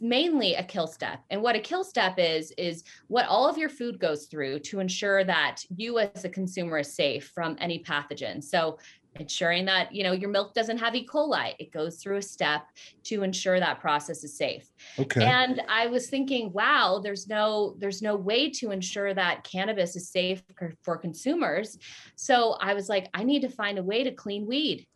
mainly 0.00 0.54
a 0.54 0.62
kill 0.62 0.86
step. 0.86 1.20
And 1.30 1.42
what 1.42 1.56
a 1.56 1.60
kill 1.60 1.84
step 1.84 2.14
is 2.18 2.52
is 2.58 2.84
what 3.08 3.26
all 3.26 3.48
of 3.48 3.58
your 3.58 3.68
food 3.68 3.98
goes 3.98 4.26
through 4.26 4.60
to 4.60 4.80
ensure 4.80 5.24
that 5.24 5.62
you 5.74 5.98
as 5.98 6.24
a 6.24 6.28
consumer 6.28 6.78
is 6.78 6.94
safe 6.94 7.30
from 7.34 7.56
any 7.60 7.82
pathogen 7.82 8.42
so 8.42 8.78
ensuring 9.16 9.64
that 9.64 9.92
you 9.92 10.04
know 10.04 10.12
your 10.12 10.30
milk 10.30 10.54
doesn't 10.54 10.78
have 10.78 10.94
e. 10.94 11.06
coli 11.06 11.54
it 11.58 11.72
goes 11.72 11.96
through 11.96 12.16
a 12.16 12.22
step 12.22 12.62
to 13.02 13.22
ensure 13.22 13.58
that 13.58 13.80
process 13.80 14.22
is 14.22 14.36
safe. 14.36 14.70
Okay. 14.98 15.24
and 15.24 15.62
i 15.68 15.86
was 15.86 16.08
thinking 16.08 16.52
wow 16.52 17.00
there's 17.02 17.26
no 17.28 17.74
there's 17.78 18.02
no 18.02 18.14
way 18.16 18.50
to 18.50 18.70
ensure 18.70 19.14
that 19.14 19.44
cannabis 19.44 19.96
is 19.96 20.08
safe 20.08 20.42
for, 20.56 20.74
for 20.82 20.96
consumers. 20.96 21.78
So 22.16 22.56
i 22.60 22.74
was 22.74 22.88
like 22.88 23.08
i 23.14 23.24
need 23.24 23.42
to 23.42 23.48
find 23.48 23.78
a 23.78 23.82
way 23.82 24.04
to 24.04 24.12
clean 24.12 24.46
weed. 24.46 24.86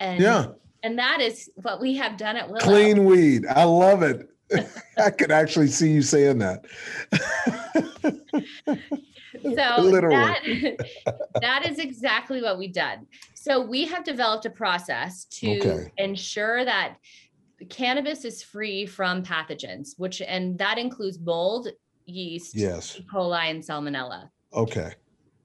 And 0.00 0.20
yeah. 0.20 0.46
And 0.82 0.98
that 0.98 1.20
is 1.20 1.50
what 1.56 1.80
we 1.80 1.94
have 1.96 2.16
done 2.16 2.36
at 2.36 2.48
willow 2.48 2.60
Clean 2.60 3.04
weed. 3.04 3.46
I 3.46 3.64
love 3.64 4.02
it. 4.02 4.28
I 4.98 5.10
could 5.10 5.30
actually 5.32 5.66
see 5.68 5.90
you 5.90 6.02
saying 6.02 6.38
that. 6.38 6.64
so 9.42 9.82
Literally. 9.82 10.16
that, 10.16 10.86
that 11.40 11.66
is 11.68 11.78
exactly 11.78 12.42
what 12.42 12.58
we've 12.58 12.72
done. 12.72 13.06
So 13.34 13.60
we 13.60 13.86
have 13.86 14.04
developed 14.04 14.46
a 14.46 14.50
process 14.50 15.24
to 15.26 15.58
Okay. 15.58 15.92
ensure 15.98 16.64
that 16.64 16.96
cannabis 17.70 18.24
is 18.24 18.42
free 18.42 18.86
from 18.86 19.22
pathogens, 19.22 19.98
which 19.98 20.20
and 20.22 20.58
that 20.58 20.78
includes 20.78 21.18
mold, 21.18 21.68
yeast, 22.04 22.54
Yes. 22.54 22.96
E. 22.98 23.06
coli, 23.12 23.50
and 23.50 23.62
salmonella. 23.62 24.30
Okay. 24.52 24.92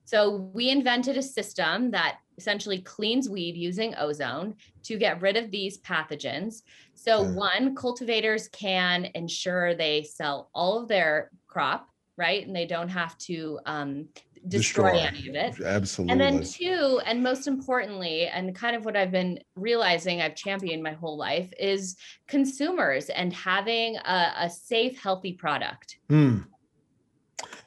So 0.05 0.51
we 0.53 0.69
invented 0.69 1.17
a 1.17 1.23
system 1.23 1.91
that 1.91 2.17
essentially 2.41 2.79
cleans 2.81 3.29
weed 3.29 3.55
using 3.55 3.93
ozone 3.99 4.55
to 4.83 4.97
get 4.97 5.21
rid 5.21 5.37
of 5.37 5.51
these 5.51 5.77
pathogens. 5.81 6.63
So 6.95 7.21
one, 7.21 7.75
cultivators 7.75 8.47
can 8.47 9.09
ensure 9.13 9.75
they 9.75 10.01
sell 10.03 10.49
all 10.55 10.81
of 10.81 10.87
their 10.87 11.29
crop, 11.47 11.87
right? 12.17 12.45
And 12.45 12.55
they 12.55 12.65
don't 12.65 12.89
have 12.89 13.15
to 13.29 13.59
um, 13.67 14.07
destroy, 14.47 14.93
Destroy. 14.93 15.07
any 15.07 15.29
of 15.29 15.35
it. 15.35 15.61
Absolutely. 15.63 16.11
And 16.11 16.19
then 16.19 16.43
two, 16.43 16.99
and 17.05 17.21
most 17.21 17.47
importantly, 17.47 18.25
and 18.25 18.55
kind 18.55 18.75
of 18.75 18.85
what 18.85 18.97
I've 18.97 19.11
been 19.11 19.39
realizing 19.55 20.19
I've 20.19 20.35
championed 20.35 20.81
my 20.81 20.93
whole 20.93 21.17
life 21.17 21.53
is 21.59 21.95
consumers 22.27 23.09
and 23.09 23.31
having 23.33 23.97
a, 23.97 24.33
a 24.39 24.49
safe, 24.49 24.99
healthy 24.99 25.33
product. 25.33 25.97
Hmm. 26.09 26.39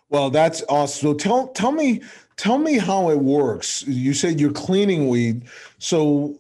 Well, 0.08 0.30
that's 0.30 0.62
awesome. 0.68 1.08
So 1.08 1.14
tell 1.14 1.48
tell 1.48 1.72
me 1.72 2.02
tell 2.36 2.58
me 2.58 2.78
how 2.78 3.10
it 3.10 3.18
works. 3.18 3.82
You 3.86 4.14
said 4.14 4.40
you're 4.40 4.52
cleaning 4.52 5.08
weed, 5.08 5.44
so 5.78 6.38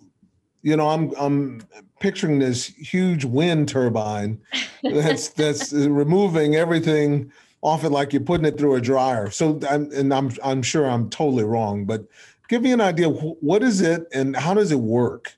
you 0.62 0.76
know 0.76 0.88
I'm 0.88 1.12
I'm 1.18 1.62
picturing 2.00 2.38
this 2.38 2.66
huge 2.66 3.24
wind 3.24 3.68
turbine 3.68 4.40
that's 4.82 5.28
that's 5.28 5.72
removing 5.72 6.56
everything 6.56 7.32
off 7.62 7.82
it 7.82 7.90
like 7.90 8.12
you're 8.12 8.22
putting 8.22 8.46
it 8.46 8.58
through 8.58 8.74
a 8.74 8.80
dryer. 8.80 9.30
So 9.30 9.58
I'm, 9.68 9.90
and 9.92 10.12
I'm 10.12 10.30
I'm 10.42 10.62
sure 10.62 10.88
I'm 10.88 11.08
totally 11.10 11.44
wrong, 11.44 11.84
but 11.84 12.04
give 12.48 12.62
me 12.62 12.72
an 12.72 12.80
idea. 12.80 13.08
What 13.08 13.62
is 13.62 13.80
it 13.80 14.06
and 14.12 14.36
how 14.36 14.54
does 14.54 14.70
it 14.70 14.80
work? 14.80 15.34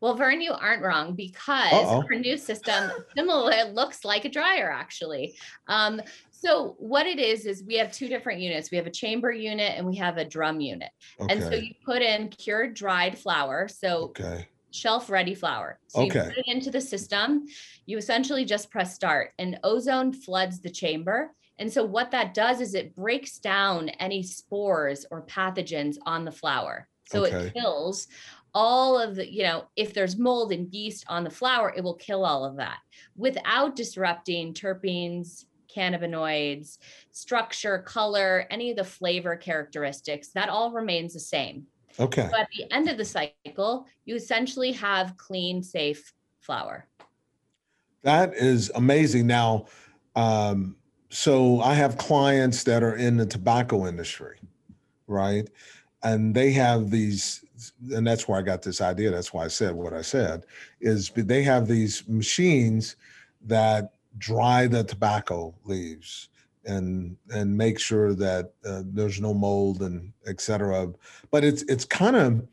Well, 0.00 0.14
Vern, 0.14 0.40
you 0.40 0.52
aren't 0.52 0.82
wrong 0.82 1.14
because 1.14 1.72
Uh-oh. 1.72 2.02
our 2.10 2.18
new 2.18 2.36
system 2.36 2.90
similar 3.16 3.70
looks 3.72 4.04
like 4.04 4.24
a 4.24 4.28
dryer 4.28 4.68
actually. 4.68 5.36
Um, 5.68 6.00
so 6.44 6.74
what 6.78 7.06
it 7.06 7.20
is 7.20 7.46
is 7.46 7.62
we 7.62 7.76
have 7.76 7.92
two 7.92 8.08
different 8.08 8.40
units. 8.40 8.72
We 8.72 8.76
have 8.76 8.88
a 8.88 8.90
chamber 8.90 9.30
unit 9.30 9.74
and 9.76 9.86
we 9.86 9.94
have 9.96 10.16
a 10.16 10.24
drum 10.24 10.60
unit. 10.60 10.90
Okay. 11.20 11.32
And 11.32 11.40
so 11.42 11.54
you 11.54 11.72
put 11.84 12.02
in 12.02 12.28
cured 12.30 12.74
dried 12.74 13.16
flower, 13.16 13.68
so 13.68 14.12
Okay. 14.18 14.48
shelf 14.72 15.08
ready 15.08 15.36
flower. 15.36 15.78
So 15.86 16.02
you 16.02 16.10
put 16.10 16.38
it 16.38 16.44
into 16.48 16.72
the 16.72 16.80
system. 16.80 17.46
You 17.86 17.96
essentially 17.96 18.44
just 18.44 18.72
press 18.72 18.92
start, 18.92 19.30
and 19.38 19.60
ozone 19.62 20.12
floods 20.12 20.60
the 20.60 20.70
chamber. 20.70 21.32
And 21.58 21.72
so 21.72 21.84
what 21.84 22.10
that 22.10 22.34
does 22.34 22.60
is 22.60 22.74
it 22.74 22.96
breaks 22.96 23.38
down 23.38 23.90
any 24.00 24.24
spores 24.24 25.06
or 25.12 25.24
pathogens 25.26 25.96
on 26.06 26.24
the 26.24 26.32
flower. 26.32 26.88
So 27.04 27.24
Okay. 27.24 27.46
it 27.46 27.54
kills 27.54 28.08
all 28.52 28.98
of 28.98 29.14
the, 29.14 29.32
you 29.32 29.44
know, 29.44 29.64
if 29.76 29.94
there's 29.94 30.18
mold 30.18 30.50
and 30.50 30.72
yeast 30.74 31.04
on 31.08 31.22
the 31.22 31.30
flower, 31.30 31.72
it 31.76 31.84
will 31.84 31.94
kill 31.94 32.24
all 32.24 32.44
of 32.44 32.56
that 32.56 32.78
without 33.16 33.76
disrupting 33.76 34.54
terpenes, 34.54 35.44
cannabinoids, 35.74 36.78
structure, 37.10 37.78
color, 37.78 38.46
any 38.50 38.70
of 38.70 38.76
the 38.76 38.84
flavor 38.84 39.36
characteristics. 39.36 40.28
That 40.28 40.48
all 40.48 40.72
remains 40.72 41.14
the 41.14 41.20
same. 41.20 41.66
Okay. 41.98 42.28
So 42.30 42.36
at 42.38 42.48
the 42.56 42.72
end 42.72 42.88
of 42.88 42.96
the 42.96 43.04
cycle, 43.04 43.86
you 44.04 44.14
essentially 44.14 44.72
have 44.72 45.16
clean, 45.16 45.62
safe 45.62 46.12
flower. 46.40 46.86
That 48.02 48.34
is 48.34 48.70
amazing. 48.74 49.26
Now, 49.26 49.66
um, 50.16 50.76
so 51.10 51.60
I 51.60 51.74
have 51.74 51.98
clients 51.98 52.64
that 52.64 52.82
are 52.82 52.96
in 52.96 53.16
the 53.16 53.26
tobacco 53.26 53.86
industry, 53.86 54.38
right? 55.06 55.48
And 56.02 56.34
they 56.34 56.50
have 56.52 56.90
these, 56.90 57.44
and 57.94 58.06
that's 58.06 58.26
where 58.26 58.38
I 58.38 58.42
got 58.42 58.62
this 58.62 58.80
idea. 58.80 59.10
That's 59.10 59.32
why 59.32 59.44
I 59.44 59.48
said 59.48 59.74
what 59.74 59.92
I 59.92 60.02
said, 60.02 60.44
is 60.80 61.10
they 61.14 61.42
have 61.42 61.68
these 61.68 62.08
machines 62.08 62.96
that 63.42 63.92
dry 64.18 64.66
the 64.66 64.84
tobacco 64.84 65.54
leaves 65.64 66.28
and 66.64 67.16
and 67.34 67.56
make 67.56 67.78
sure 67.78 68.14
that 68.14 68.52
uh, 68.64 68.82
there's 68.86 69.20
no 69.20 69.34
mold 69.34 69.82
and 69.82 70.12
et 70.26 70.40
cetera. 70.40 70.88
But 71.30 71.44
it's 71.44 71.62
it's 71.62 71.84
kind 71.84 72.16
of 72.16 72.46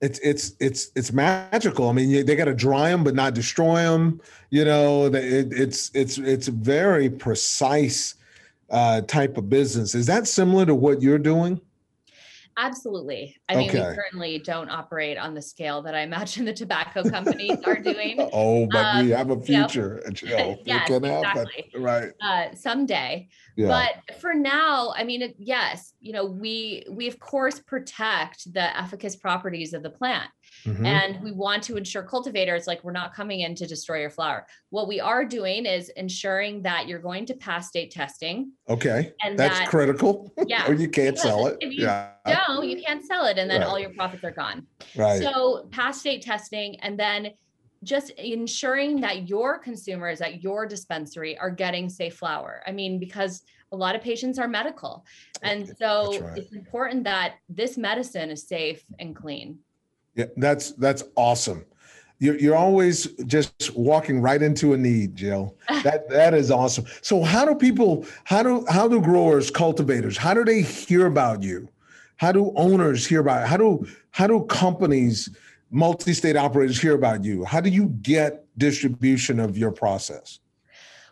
it's 0.00 0.18
it's 0.20 0.54
it's 0.60 0.90
it's 0.94 1.12
magical. 1.12 1.88
I 1.88 1.92
mean, 1.92 2.24
they 2.24 2.36
got 2.36 2.46
to 2.46 2.54
dry 2.54 2.90
them 2.90 3.04
but 3.04 3.14
not 3.14 3.34
destroy 3.34 3.82
them. 3.82 4.20
You 4.50 4.64
know, 4.64 5.06
it, 5.06 5.14
it's 5.52 5.90
it's 5.94 6.18
it's 6.18 6.48
very 6.48 7.10
precise 7.10 8.14
uh, 8.70 9.02
type 9.02 9.36
of 9.36 9.50
business. 9.50 9.94
Is 9.94 10.06
that 10.06 10.26
similar 10.26 10.64
to 10.66 10.74
what 10.74 11.02
you're 11.02 11.18
doing? 11.18 11.60
Absolutely. 12.62 13.36
I 13.48 13.56
mean, 13.56 13.72
we 13.72 13.78
certainly 13.80 14.38
don't 14.38 14.68
operate 14.68 15.16
on 15.16 15.32
the 15.34 15.40
scale 15.40 15.80
that 15.82 15.94
I 15.94 16.00
imagine 16.02 16.44
the 16.44 16.52
tobacco 16.52 17.02
companies 17.08 17.58
are 17.64 17.78
doing. 17.78 18.18
Oh, 18.32 18.66
but 18.66 18.96
we 18.96 19.12
Um, 19.12 19.18
have 19.18 19.30
a 19.30 19.34
you 19.46 19.58
know, 19.60 19.68
future, 19.68 20.02
yes, 20.22 20.58
it 20.66 20.86
can 20.86 21.02
happen, 21.02 21.42
exactly. 21.42 21.70
right? 21.74 22.12
Uh, 22.22 22.54
someday, 22.54 23.28
Yeah. 23.56 23.68
but 23.68 24.16
for 24.20 24.34
now, 24.34 24.92
I 24.94 25.04
mean, 25.04 25.22
it, 25.22 25.36
yes, 25.38 25.94
you 26.00 26.12
know, 26.12 26.26
we 26.26 26.84
we 26.90 27.08
of 27.08 27.18
course 27.18 27.58
protect 27.58 28.52
the 28.52 28.78
efficacious 28.78 29.16
properties 29.16 29.72
of 29.72 29.82
the 29.82 29.90
plant. 29.90 30.28
Mhm. 30.64 30.84
and 30.86 31.22
we 31.22 31.32
want 31.32 31.62
to 31.64 31.76
ensure 31.76 32.02
cultivators 32.02 32.66
like 32.66 32.82
we're 32.84 32.92
not 32.92 33.14
coming 33.14 33.40
in 33.40 33.54
to 33.54 33.66
destroy 33.66 34.00
your 34.00 34.10
flower 34.10 34.46
what 34.70 34.88
we 34.88 35.00
are 35.00 35.24
doing 35.24 35.64
is 35.66 35.88
ensuring 35.90 36.62
that 36.62 36.86
you're 36.88 36.98
going 36.98 37.24
to 37.26 37.34
pass 37.34 37.68
state 37.68 37.90
testing 37.90 38.52
okay, 38.68 39.12
and 39.22 39.38
that's 39.38 39.58
that- 39.60 39.68
critical. 39.68 40.32
Yeah. 40.46 40.66
or 40.68 40.74
you 40.74 40.88
can't 40.88 41.18
sell 41.18 41.46
it. 41.46 41.56
if 41.60 41.72
you 41.72 41.84
yeah, 41.84 42.10
no 42.26 42.62
you 42.62 42.82
can't 42.82 43.04
sell 43.04 43.26
it 43.26 43.38
and 43.38 43.50
then 43.50 43.60
Right. 43.60 43.68
all 43.68 43.78
your 43.78 43.90
profits 43.90 44.24
are 44.24 44.30
gone 44.30 44.66
right. 44.96 45.20
so 45.22 45.68
pass 45.70 46.00
state 46.00 46.22
testing 46.22 46.78
and 46.80 46.98
then 46.98 47.32
just 47.82 48.10
ensuring 48.10 49.00
that 49.00 49.28
your 49.28 49.58
consumers 49.58 50.20
at 50.20 50.42
your 50.42 50.66
dispensary 50.66 51.38
are 51.38 51.50
getting 51.50 51.88
safe 51.88 52.16
flower 52.16 52.62
i 52.66 52.72
mean 52.72 52.98
because 52.98 53.42
a 53.72 53.76
lot 53.76 53.94
of 53.94 54.02
patients 54.02 54.38
are 54.38 54.48
medical 54.48 55.04
and 55.42 55.72
so 55.78 56.18
right. 56.20 56.38
it's 56.38 56.52
important 56.52 57.04
that 57.04 57.34
this 57.48 57.78
medicine 57.78 58.28
is 58.30 58.46
safe 58.46 58.84
and 58.98 59.14
clean 59.16 59.58
Yeah, 60.14 60.26
that's 60.36 60.72
that's 60.72 61.04
awesome. 61.16 61.64
You're 62.18 62.38
you're 62.38 62.56
always 62.56 63.06
just 63.24 63.74
walking 63.76 64.20
right 64.20 64.42
into 64.42 64.74
a 64.74 64.76
need, 64.76 65.16
Jill. 65.16 65.56
That 65.82 66.08
that 66.10 66.34
is 66.34 66.50
awesome. 66.50 66.84
So 67.00 67.22
how 67.22 67.44
do 67.46 67.54
people 67.54 68.04
how 68.24 68.42
do 68.42 68.64
how 68.68 68.86
do 68.88 69.00
growers, 69.00 69.50
cultivators, 69.50 70.16
how 70.16 70.34
do 70.34 70.44
they 70.44 70.62
hear 70.62 71.06
about 71.06 71.42
you? 71.42 71.68
How 72.16 72.32
do 72.32 72.52
owners 72.56 73.06
hear 73.06 73.20
about 73.20 73.42
it? 73.44 73.48
How 73.48 73.56
do 73.56 73.86
how 74.10 74.26
do 74.26 74.44
companies, 74.44 75.30
multi-state 75.70 76.36
operators 76.36 76.78
hear 76.80 76.94
about 76.94 77.24
you? 77.24 77.44
How 77.44 77.60
do 77.60 77.70
you 77.70 77.86
get 78.02 78.44
distribution 78.58 79.40
of 79.40 79.56
your 79.56 79.70
process? 79.72 80.40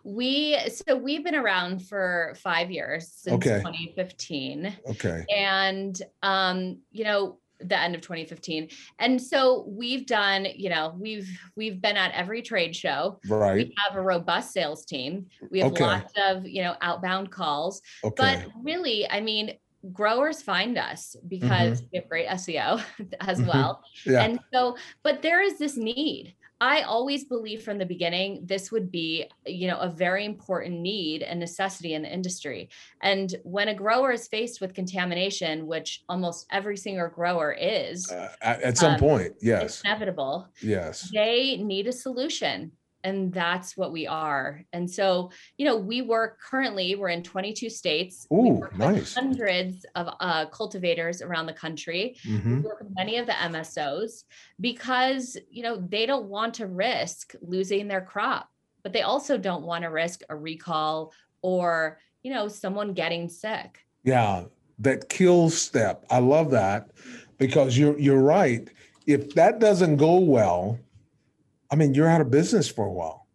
We 0.05 0.59
so 0.69 0.97
we've 0.97 1.25
been 1.25 1.35
around 1.35 1.81
for 1.87 2.35
five 2.43 2.71
years 2.71 3.11
since 3.11 3.35
Okay. 3.37 3.59
2015, 3.59 4.77
Okay. 4.91 5.25
and 5.35 6.01
um, 6.23 6.79
you 6.93 7.05
know 7.05 7.39
the 7.61 7.79
end 7.79 7.95
of 7.95 8.01
2015, 8.01 8.69
and 8.99 9.21
so 9.21 9.65
we've 9.69 10.07
done, 10.07 10.47
you 10.55 10.71
know, 10.71 10.95
we've 10.99 11.29
we've 11.57 11.81
been 11.81 11.97
at 11.97 12.13
every 12.13 12.43
trade 12.43 12.75
show. 12.77 13.19
Right. 13.29 13.67
We 13.69 13.75
have 13.87 13.97
a 13.97 14.01
robust 14.03 14.53
sales 14.53 14.85
team. 14.85 15.27
We 15.51 15.61
have 15.61 15.73
Okay. 15.73 15.85
lots 15.85 16.13
of 16.17 16.47
you 16.47 16.63
know 16.63 16.77
outbound 16.81 17.31
calls, 17.33 17.83
Okay. 18.05 18.15
but 18.17 18.53
really, 18.63 19.09
I 19.11 19.21
mean, 19.21 19.55
growers 19.93 20.43
find 20.43 20.77
us 20.79 21.15
because 21.29 21.83
we 21.93 21.99
have 21.99 22.09
great 22.09 22.29
SEO 22.29 22.83
as 23.21 23.41
Mhm. 23.41 23.47
well. 23.47 23.83
Yeah. 24.05 24.23
And 24.25 24.41
so, 24.53 24.77
but 25.03 25.23
there 25.23 25.43
is 25.43 25.59
this 25.59 25.77
need. 25.77 26.35
I 26.61 26.83
always 26.83 27.25
believed 27.25 27.63
from 27.63 27.79
the 27.79 27.87
beginning 27.87 28.43
this 28.45 28.73
would 28.73 28.91
be, 28.91 29.27
you 29.47 29.69
know, 29.69 29.79
a 29.79 29.89
very 29.89 30.25
important 30.25 30.81
need 30.81 31.23
and 31.23 31.39
necessity 31.39 31.95
in 31.95 32.03
the 32.03 32.13
industry. 32.13 32.69
And 33.01 33.35
when 33.45 33.69
a 33.69 33.75
grower 33.75 34.13
is 34.13 34.27
faced 34.27 34.61
with 34.61 34.75
contamination, 34.75 35.67
which 35.67 36.03
almost 36.09 36.47
every 36.51 36.77
single 36.77 37.09
grower 37.09 37.53
is, 37.53 38.11
Uh, 38.11 38.29
at, 38.43 38.77
some 38.77 38.95
um, 38.95 39.01
point, 39.01 39.35
it's 39.37 39.45
yes. 39.45 39.83
inevitable. 39.85 40.49
Yes. 40.61 41.11
They 41.13 41.59
need 41.59 41.87
a 41.87 41.93
solution. 41.93 42.73
And 43.05 43.33
that's 43.33 43.77
what 43.77 43.93
we 43.93 44.07
are. 44.07 44.65
And 44.73 44.91
so, 44.91 45.31
you 45.57 45.65
know, 45.65 45.77
we 45.77 46.03
work 46.03 46.39
currently, 46.41 46.97
we're 46.97 47.11
in 47.11 47.23
22 47.23 47.71
states. 47.71 48.27
we 48.31 48.51
Ooh, 48.51 48.55
with 48.55 48.77
nice. 48.77 49.15
hundreds 49.15 49.87
of 49.95 50.09
uh, 50.21 50.47
cultivators 50.47 51.23
around 51.23 51.47
the 51.47 51.53
country 51.53 52.17
Mhm. 52.27 52.57
we 52.57 52.61
work 52.69 52.81
with 52.81 52.95
many 52.95 53.17
of 53.19 53.27
the 53.27 53.33
MSOs 53.33 54.25
because 54.61 55.37
you 55.51 55.63
know 55.63 55.77
they 55.77 56.07
don't 56.07 56.27
want 56.29 56.55
to 56.55 56.67
risk 56.67 57.35
losing 57.41 57.89
their 57.89 58.01
crop, 58.01 58.49
but 58.83 58.93
they 58.93 59.03
also 59.03 59.39
don't 59.39 59.65
want 59.65 59.83
to 59.83 59.89
risk 59.91 60.23
a 60.29 60.37
recall 60.37 61.13
or 61.43 61.99
you 62.23 62.33
know 62.33 62.49
someone 62.49 62.93
getting 62.93 63.29
sick. 63.29 63.79
Yeah, 64.05 64.45
that 64.81 65.09
kill 65.09 65.51
step. 65.51 66.05
I 66.11 66.19
love 66.19 66.51
that 66.51 66.91
because 67.39 67.79
you're 67.79 67.99
you're 67.99 68.23
right. 68.23 68.69
If 69.07 69.35
that 69.35 69.59
doesn't 69.61 69.97
go 69.97 70.19
well, 70.19 70.79
I 71.71 71.77
mean, 71.77 71.95
you're 71.95 72.09
out 72.09 72.21
of 72.21 72.31
business 72.31 72.69
for 72.69 72.85
a 72.87 72.93
while. 72.93 73.27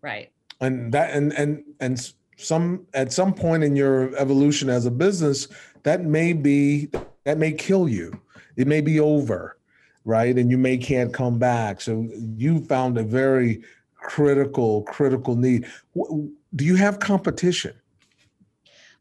Right. 0.00 0.30
And 0.60 0.92
that 0.92 1.10
and 1.10 1.32
and 1.32 1.64
and 1.80 2.12
some 2.36 2.86
at 2.94 3.12
some 3.12 3.34
point 3.34 3.64
in 3.64 3.76
your 3.76 4.16
evolution 4.16 4.68
as 4.68 4.86
a 4.86 4.90
business, 4.90 5.48
that 5.82 6.04
may 6.04 6.32
be 6.32 6.90
that 7.24 7.38
may 7.38 7.52
kill 7.52 7.88
you. 7.88 8.20
It 8.56 8.66
may 8.66 8.80
be 8.80 9.00
over, 9.00 9.58
right? 10.04 10.36
And 10.36 10.50
you 10.50 10.58
may 10.58 10.76
can't 10.76 11.12
come 11.12 11.38
back. 11.38 11.80
So 11.80 12.08
you 12.36 12.64
found 12.64 12.98
a 12.98 13.02
very 13.02 13.62
critical, 13.96 14.82
critical 14.82 15.36
need. 15.36 15.66
Do 15.94 16.64
you 16.64 16.76
have 16.76 16.98
competition? 16.98 17.74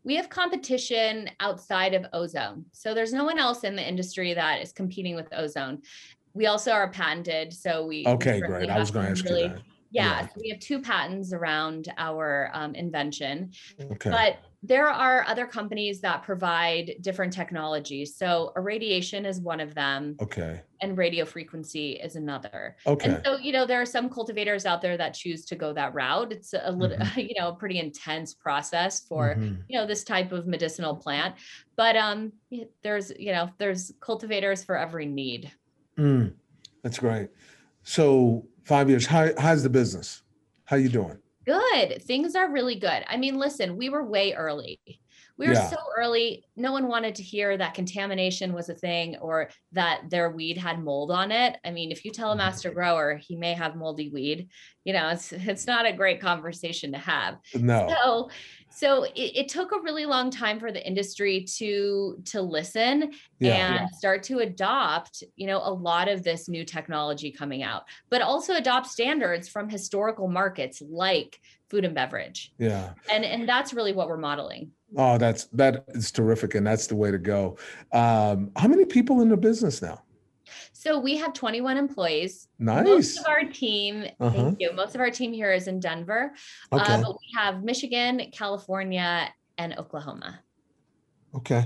we 0.04 0.16
have 0.16 0.30
competition 0.30 1.30
outside 1.40 1.94
of 1.94 2.06
ozone. 2.14 2.66
So 2.72 2.94
there's 2.94 3.14
no 3.14 3.24
one 3.24 3.38
else 3.38 3.64
in 3.64 3.76
the 3.76 3.88
industry 3.88 4.34
that 4.34 4.62
is 4.62 4.72
competing 4.72 5.16
with 5.16 5.28
ozone. 5.32 5.82
We 6.34 6.46
also 6.46 6.72
are 6.72 6.90
patented. 6.90 7.54
So 7.54 7.86
we 7.86 8.06
okay, 8.08 8.40
great. 8.40 8.70
I 8.70 8.80
was 8.80 8.92
going 8.92 9.06
to 9.06 9.12
ask 9.12 9.26
really, 9.26 9.44
you 9.44 9.50
that. 9.50 9.62
Yeah, 9.92 10.22
yeah. 10.22 10.28
So 10.28 10.34
we 10.42 10.50
have 10.50 10.60
two 10.60 10.82
patents 10.82 11.34
around 11.34 11.92
our 11.98 12.50
um, 12.54 12.76
invention. 12.76 13.52
Okay. 13.80 14.10
But 14.10 14.38
there 14.64 14.88
are 14.88 15.26
other 15.28 15.48
companies 15.48 16.02
that 16.02 16.22
provide 16.22 16.96
different 17.02 17.34
technologies. 17.34 18.16
So 18.16 18.54
irradiation 18.56 19.26
is 19.26 19.42
one 19.42 19.60
of 19.60 19.74
them. 19.74 20.16
Okay. 20.22 20.62
And 20.82 20.98
radio 20.98 21.26
frequency 21.26 21.94
is 21.94 22.16
another. 22.16 22.78
Okay. 22.86 23.10
And 23.10 23.22
so, 23.26 23.38
you 23.38 23.52
know, 23.52 23.66
there 23.66 23.82
are 23.82 23.88
some 23.88 24.08
cultivators 24.08 24.68
out 24.68 24.82
there 24.82 24.98
that 24.98 25.16
choose 25.16 25.46
to 25.46 25.56
go 25.56 25.74
that 25.74 25.96
route. 25.96 26.32
It's 26.32 26.54
a 26.54 26.72
little, 26.72 26.98
mm-hmm. 26.98 27.20
you 27.30 27.34
know, 27.40 27.50
a 27.50 27.56
pretty 27.56 27.80
intense 27.80 28.36
process 28.36 29.00
for, 29.00 29.36
mm-hmm. 29.36 29.62
you 29.68 29.80
know, 29.80 29.88
this 29.88 30.04
type 30.04 30.32
of 30.32 30.46
medicinal 30.46 30.96
plant. 30.96 31.36
But 31.76 31.96
um 31.96 32.32
there's, 32.84 33.12
you 33.18 33.32
know, 33.32 33.50
there's 33.58 33.92
cultivators 34.00 34.64
for 34.64 34.78
every 34.78 35.08
need. 35.08 35.52
Mm, 35.98 36.34
that's 36.84 37.00
great. 37.00 37.30
So 37.84 38.46
five 38.64 38.90
years, 38.90 39.06
how, 39.06 39.30
how's 39.38 39.64
the 39.64 39.70
business? 39.70 40.24
How 40.66 40.78
you 40.78 40.90
doing? 40.90 41.18
Good. 41.46 42.04
Things 42.04 42.36
are 42.36 42.52
really 42.52 42.76
good. 42.76 43.04
I 43.08 43.18
mean, 43.18 43.38
listen, 43.38 43.76
we 43.76 43.90
were 43.90 44.04
way 44.04 44.34
early. 44.34 44.80
We 45.38 45.48
were 45.48 45.54
yeah. 45.54 45.70
so 45.72 45.78
early. 45.98 46.46
No 46.56 46.72
one 46.72 46.88
wanted 46.88 47.16
to 47.16 47.24
hear 47.24 47.58
that 47.58 47.74
contamination 47.74 48.54
was 48.54 48.70
a 48.70 48.76
thing 48.76 49.18
or 49.18 49.50
that 49.72 50.02
their 50.08 50.30
weed 50.30 50.56
had 50.56 50.84
mold 50.84 51.10
on 51.10 51.32
it. 51.32 51.58
I 51.66 51.72
mean, 51.72 51.92
if 51.92 52.06
you 52.06 52.12
tell 52.12 52.30
a 52.30 52.32
mm-hmm. 52.34 52.38
master 52.38 52.70
grower 52.70 53.16
he 53.16 53.36
may 53.36 53.54
have 53.56 53.76
moldy 53.76 54.10
weed, 54.10 54.50
you 54.84 54.94
know, 54.94 55.10
it's 55.10 55.32
it's 55.34 55.66
not 55.66 55.88
a 55.88 55.94
great 55.94 56.22
conversation 56.22 56.92
to 56.92 57.00
have. 57.00 57.38
No. 57.56 57.88
So 57.90 58.30
so 58.72 59.04
it, 59.04 59.12
it, 59.16 59.50
took 59.50 59.72
a 59.72 59.80
really 59.82 60.06
long 60.06 60.32
time 60.32 60.60
for 60.60 60.72
the 60.72 60.86
industry 60.86 61.44
to 61.44 62.18
to 62.26 62.42
listen 62.42 63.12
yeah, 63.40 63.54
and 63.54 63.76
yeah. 63.76 63.88
start 63.98 64.24
to 64.24 64.40
adopt 64.40 65.24
you 65.36 65.48
know 65.48 65.62
a 65.64 65.74
lot 65.74 66.08
of 66.08 66.24
this 66.24 66.48
new 66.48 66.64
technology 66.64 67.32
coming 67.32 67.64
out 67.64 67.84
but 68.10 68.22
also 68.22 68.56
adopt 68.56 68.88
standards 68.88 69.48
from 69.50 69.70
historical 69.70 70.28
markets 70.28 70.82
like 70.90 71.40
food 71.72 71.86
and 71.86 71.96
beverage. 71.96 72.52
Yeah. 72.60 72.92
And 73.10 73.24
and 73.24 73.48
that's 73.48 73.74
really 73.74 73.94
what 73.94 74.10
we're 74.10 74.18
modeling. 74.18 74.72
Oh 74.98 75.18
that's 75.18 75.46
that 75.54 75.86
is 75.90 76.12
terrific 76.12 76.54
and 76.54 76.68
that's 76.68 76.86
the 76.88 76.98
way 76.98 77.10
to 77.10 77.18
go. 77.18 77.58
Um, 77.94 78.52
how 78.58 78.68
many 78.68 78.86
people 78.86 79.22
in 79.22 79.30
the 79.30 79.38
business 79.38 79.82
now 79.82 80.04
so 80.74 81.00
we 81.00 81.18
have 81.18 81.34
21 81.34 81.78
employees. 81.78 82.48
Nice. 82.60 82.86
Most 82.86 83.20
of 83.20 83.26
our 83.28 83.44
team, 83.44 84.06
uh-huh. 84.20 84.36
thank 84.36 84.58
you. 84.60 84.74
Most 84.74 84.96
of 84.96 85.02
our 85.02 85.10
team 85.10 85.34
here 85.34 85.52
is 85.52 85.68
in 85.68 85.80
Denver. 85.80 86.34
Okay. 86.72 86.94
Uh, 86.94 87.02
but 87.02 87.12
we 87.12 87.28
have 87.36 87.64
Michigan, 87.64 88.30
California, 88.32 89.34
and 89.58 89.78
Oklahoma. 89.78 90.40
Okay. 91.36 91.66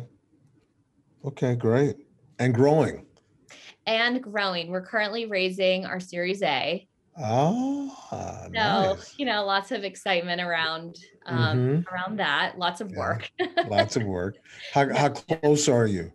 Okay, 1.26 1.56
great. 1.56 1.96
And 2.40 2.54
growing. 2.54 3.06
And 3.88 4.22
growing. 4.22 4.70
We're 4.70 4.86
currently 4.86 5.26
raising 5.26 5.86
our 5.86 6.00
Series 6.00 6.44
A. 6.44 6.88
Oh, 7.18 7.96
so 8.10 8.50
nice. 8.50 9.16
you 9.18 9.26
know, 9.26 9.46
lots 9.46 9.72
of 9.72 9.86
excitement 9.86 10.42
around 10.42 10.98
um, 11.26 11.58
mm-hmm. 11.58 11.94
around 11.94 12.20
that. 12.20 12.58
Lots 12.60 12.82
of 12.82 12.92
work. 12.92 13.32
Yeah. 13.40 13.48
lots 13.70 13.96
of 13.96 14.04
work. 14.04 14.36
How 14.74 14.94
how 14.94 15.10
close 15.10 15.70
are 15.70 15.88
you? 15.88 16.12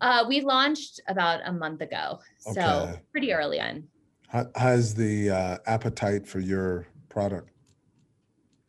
Uh, 0.00 0.24
we 0.28 0.40
launched 0.40 1.00
about 1.08 1.40
a 1.44 1.52
month 1.52 1.80
ago, 1.80 2.20
so 2.38 2.60
okay. 2.60 3.00
pretty 3.10 3.32
early 3.32 3.60
on. 3.60 3.84
How, 4.28 4.46
how's 4.54 4.94
the 4.94 5.30
uh, 5.30 5.58
appetite 5.66 6.26
for 6.26 6.38
your 6.38 6.86
product? 7.08 7.50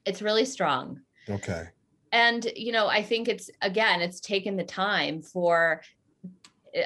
It's 0.05 0.21
really 0.21 0.45
strong. 0.45 1.01
Okay. 1.29 1.67
And 2.11 2.51
you 2.55 2.71
know, 2.71 2.87
I 2.87 3.03
think 3.03 3.27
it's 3.27 3.49
again, 3.61 4.01
it's 4.01 4.19
taken 4.19 4.57
the 4.57 4.63
time 4.63 5.21
for 5.21 5.81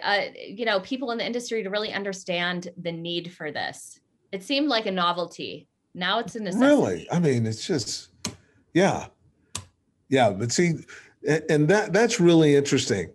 uh, 0.01 0.21
you 0.35 0.65
know 0.65 0.81
people 0.81 1.11
in 1.11 1.17
the 1.17 1.25
industry 1.25 1.63
to 1.63 1.69
really 1.69 1.93
understand 1.93 2.69
the 2.81 2.91
need 2.91 3.31
for 3.31 3.51
this. 3.51 3.99
It 4.33 4.43
seemed 4.43 4.67
like 4.67 4.85
a 4.85 4.91
novelty. 4.91 5.69
Now 5.93 6.19
it's 6.19 6.35
a 6.35 6.41
necessity. 6.41 6.65
Really, 6.65 7.11
I 7.11 7.19
mean, 7.19 7.45
it's 7.45 7.65
just 7.65 8.09
yeah, 8.73 9.07
yeah. 10.09 10.31
But 10.31 10.51
see, 10.51 10.73
and 11.25 11.69
that 11.69 11.93
that's 11.93 12.19
really 12.19 12.55
interesting 12.55 13.11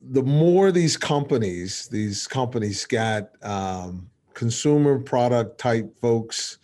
the 0.00 0.22
more 0.22 0.72
these 0.72 0.96
companies, 0.96 1.88
these 1.88 2.26
companies 2.26 2.84
got 2.86 3.30
um, 3.42 4.10
consumer 4.34 4.98
product 4.98 5.58
type 5.58 5.98
folks, 6.00 6.58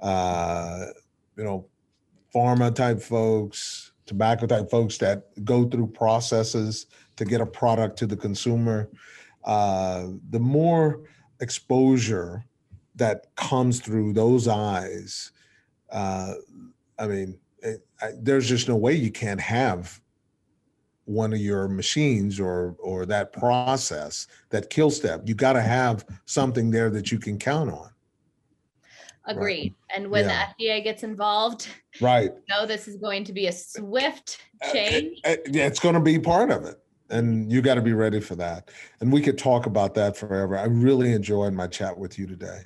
uh, 0.00 0.86
you 1.36 1.44
know, 1.44 1.66
pharma 2.34 2.74
type 2.74 3.00
folks, 3.00 3.92
tobacco 4.06 4.46
type 4.46 4.70
folks 4.70 4.98
that 4.98 5.24
go 5.44 5.68
through 5.68 5.86
processes 5.86 6.86
to 7.16 7.24
get 7.24 7.40
a 7.40 7.46
product 7.46 7.98
to 7.98 8.06
the 8.06 8.16
consumer, 8.16 8.88
uh, 9.44 10.06
the 10.30 10.38
more 10.38 11.00
exposure 11.40 12.44
that 12.96 13.26
comes 13.36 13.80
through 13.80 14.12
those 14.12 14.48
eyes, 14.48 15.32
uh, 15.90 16.34
I 16.98 17.06
mean, 17.06 17.38
it, 17.62 17.86
I, 18.00 18.10
there's 18.20 18.48
just 18.48 18.68
no 18.68 18.76
way 18.76 18.94
you 18.94 19.10
can't 19.10 19.40
have 19.40 20.00
one 21.08 21.32
of 21.32 21.40
your 21.40 21.68
machines 21.68 22.38
or 22.38 22.76
or 22.78 23.06
that 23.06 23.32
process 23.32 24.26
that 24.50 24.70
kill 24.70 24.90
step 24.90 25.22
you 25.24 25.34
got 25.34 25.54
to 25.54 25.62
have 25.62 26.04
something 26.26 26.70
there 26.70 26.90
that 26.90 27.10
you 27.10 27.18
can 27.18 27.38
count 27.38 27.70
on. 27.70 27.90
Agreed. 29.26 29.74
Right. 29.90 29.96
and 29.96 30.10
when 30.10 30.24
yeah. 30.26 30.52
the 30.58 30.64
fda 30.64 30.84
gets 30.84 31.02
involved 31.02 31.68
right. 32.00 32.32
no 32.48 32.66
this 32.66 32.88
is 32.88 32.96
going 32.96 33.24
to 33.24 33.32
be 33.32 33.46
a 33.46 33.52
swift 33.52 34.38
uh, 34.62 34.72
change. 34.72 35.20
it's 35.24 35.80
going 35.80 35.94
to 35.94 36.00
be 36.00 36.18
part 36.18 36.50
of 36.50 36.64
it 36.64 36.76
and 37.10 37.50
you 37.50 37.62
got 37.62 37.76
to 37.76 37.80
be 37.80 37.94
ready 37.94 38.20
for 38.20 38.34
that. 38.36 38.70
And 39.00 39.10
we 39.10 39.22
could 39.22 39.38
talk 39.38 39.64
about 39.64 39.94
that 39.94 40.14
forever. 40.14 40.58
I 40.58 40.64
really 40.64 41.14
enjoyed 41.14 41.54
my 41.54 41.66
chat 41.66 41.96
with 41.96 42.18
you 42.18 42.26
today 42.26 42.64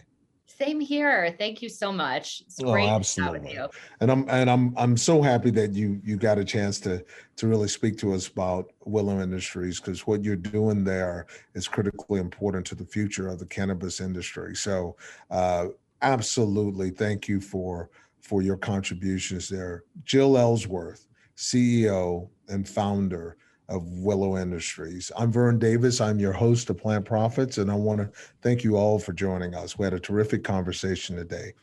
same 0.62 0.80
here. 0.80 1.34
Thank 1.38 1.62
you 1.62 1.68
so 1.68 1.92
much. 1.92 2.42
It's 2.46 2.60
oh, 2.62 2.72
great 2.72 2.88
absolutely. 2.88 3.38
to 3.38 3.44
with 3.44 3.54
you. 3.54 3.68
And 4.00 4.10
I'm 4.10 4.28
and 4.28 4.48
I'm 4.48 4.74
I'm 4.76 4.96
so 4.96 5.22
happy 5.22 5.50
that 5.50 5.72
you 5.72 6.00
you 6.04 6.16
got 6.16 6.38
a 6.38 6.44
chance 6.44 6.78
to 6.80 7.04
to 7.36 7.46
really 7.46 7.68
speak 7.68 7.98
to 7.98 8.14
us 8.14 8.28
about 8.28 8.70
Willow 8.84 9.20
Industries 9.20 9.80
because 9.80 10.06
what 10.06 10.22
you're 10.22 10.36
doing 10.36 10.84
there 10.84 11.26
is 11.54 11.66
critically 11.66 12.20
important 12.20 12.66
to 12.66 12.74
the 12.74 12.84
future 12.84 13.28
of 13.28 13.38
the 13.38 13.46
cannabis 13.46 14.00
industry. 14.00 14.54
So 14.54 14.96
uh, 15.30 15.68
absolutely, 16.02 16.90
thank 16.90 17.28
you 17.28 17.40
for 17.40 17.90
for 18.20 18.42
your 18.42 18.56
contributions 18.56 19.48
there, 19.48 19.84
Jill 20.04 20.38
Ellsworth, 20.38 21.06
CEO 21.36 22.28
and 22.48 22.68
founder 22.68 23.36
of 23.68 23.86
Willow 23.86 24.36
Industries. 24.36 25.10
I'm 25.16 25.32
Vern 25.32 25.58
Davis. 25.58 26.00
I'm 26.00 26.18
your 26.18 26.32
host 26.32 26.70
of 26.70 26.78
Plant 26.78 27.04
Profits, 27.04 27.58
and 27.58 27.70
I 27.70 27.74
want 27.74 28.00
to 28.00 28.10
thank 28.42 28.64
you 28.64 28.76
all 28.76 28.98
for 28.98 29.12
joining 29.12 29.54
us. 29.54 29.78
We 29.78 29.84
had 29.84 29.94
a 29.94 30.00
terrific 30.00 30.44
conversation 30.44 31.16
today. 31.16 31.54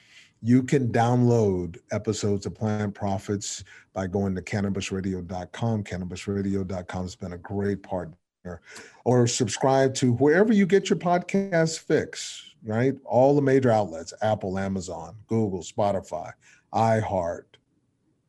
You 0.42 0.64
can 0.64 0.92
download 0.92 1.78
episodes 1.92 2.46
of 2.46 2.56
Plant 2.56 2.96
Profits 2.96 3.64
by 3.94 4.08
going 4.08 4.34
to 4.36 4.42
cannabisradio.com. 4.42 5.84
Cannabisradio.com 5.84 7.02
has 7.02 7.16
been 7.16 7.34
a 7.34 7.38
great 7.38 7.84
partner. 7.84 8.16
Or 9.04 9.28
subscribe 9.28 9.94
to 9.96 10.14
wherever 10.14 10.54
you 10.54 10.66
get 10.66 10.90
your 10.90 10.98
podcast 10.98 11.80
fix, 11.80 12.56
right? 12.64 12.96
All 13.04 13.36
the 13.36 13.42
major 13.42 13.70
outlets 13.70 14.14
Apple, 14.22 14.58
Amazon, 14.58 15.16
Google, 15.28 15.62
Spotify, 15.62 16.32
iHeart, 16.74 17.44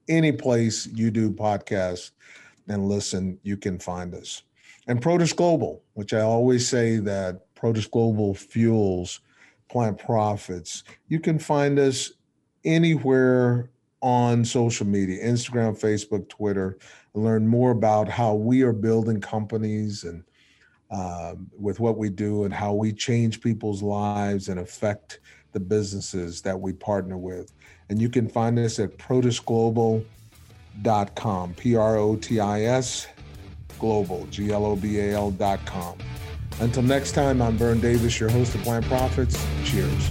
any 0.09 0.33
place 0.33 0.89
you 0.89 1.11
do 1.11 1.31
podcasts 1.31 2.11
and 2.71 2.87
listen, 2.87 3.39
you 3.43 3.57
can 3.57 3.79
find 3.79 4.15
us. 4.15 4.43
And 4.87 5.03
Protis 5.03 5.35
Global, 5.35 5.83
which 5.95 6.15
I 6.15 6.21
always 6.21 6.69
say 6.69 6.99
that 6.99 7.55
Protis 7.55 7.91
Global 7.91 8.35
fuels 8.35 9.21
plant 9.69 9.99
profits. 9.99 10.85
You 11.09 11.21
can 11.21 11.39
find 11.39 11.79
us 11.79 12.13
anywhere 12.65 13.71
on 14.03 14.45
social 14.45 14.87
media 14.87 15.23
Instagram, 15.23 15.79
Facebook, 15.79 16.29
Twitter, 16.29 16.79
learn 17.15 17.47
more 17.47 17.73
about 17.73 18.09
how 18.09 18.35
we 18.35 18.63
are 18.63 18.73
building 18.73 19.21
companies 19.21 20.05
and 20.05 20.25
um, 20.91 21.49
with 21.59 21.79
what 21.79 21.99
we 21.99 22.09
do 22.09 22.45
and 22.45 22.55
how 22.55 22.73
we 22.73 22.93
change 22.93 23.41
people's 23.41 23.83
lives 23.83 24.49
and 24.49 24.59
affect 24.59 25.21
the 25.53 25.61
businesses 25.61 26.41
that 26.43 26.59
we 26.59 26.73
partner 26.73 27.19
with. 27.19 27.53
And 27.89 28.01
you 28.01 28.09
can 28.09 28.29
find 28.29 28.59
us 28.59 28.79
at 28.79 28.97
Protis 28.97 29.45
Global 29.45 30.05
dot 30.83 31.15
com, 31.15 31.55
P 31.55 31.77
R 31.77 31.97
O 31.97 32.17
T 32.17 32.41
I 32.41 32.63
S 32.63 33.07
global, 33.79 34.27
G 34.31 34.53
L 34.53 34.65
O 34.65 34.77
B 34.77 35.01
A 35.01 35.15
L 35.15 35.31
dot 35.31 35.65
com. 35.67 35.97
Until 36.61 36.83
next 36.83 37.13
time, 37.13 37.41
I'm 37.41 37.57
Vern 37.57 37.81
Davis, 37.81 38.21
your 38.21 38.29
host 38.29 38.55
of 38.55 38.63
Plant 38.63 38.85
Profits. 38.87 39.43
Cheers. 39.65 40.11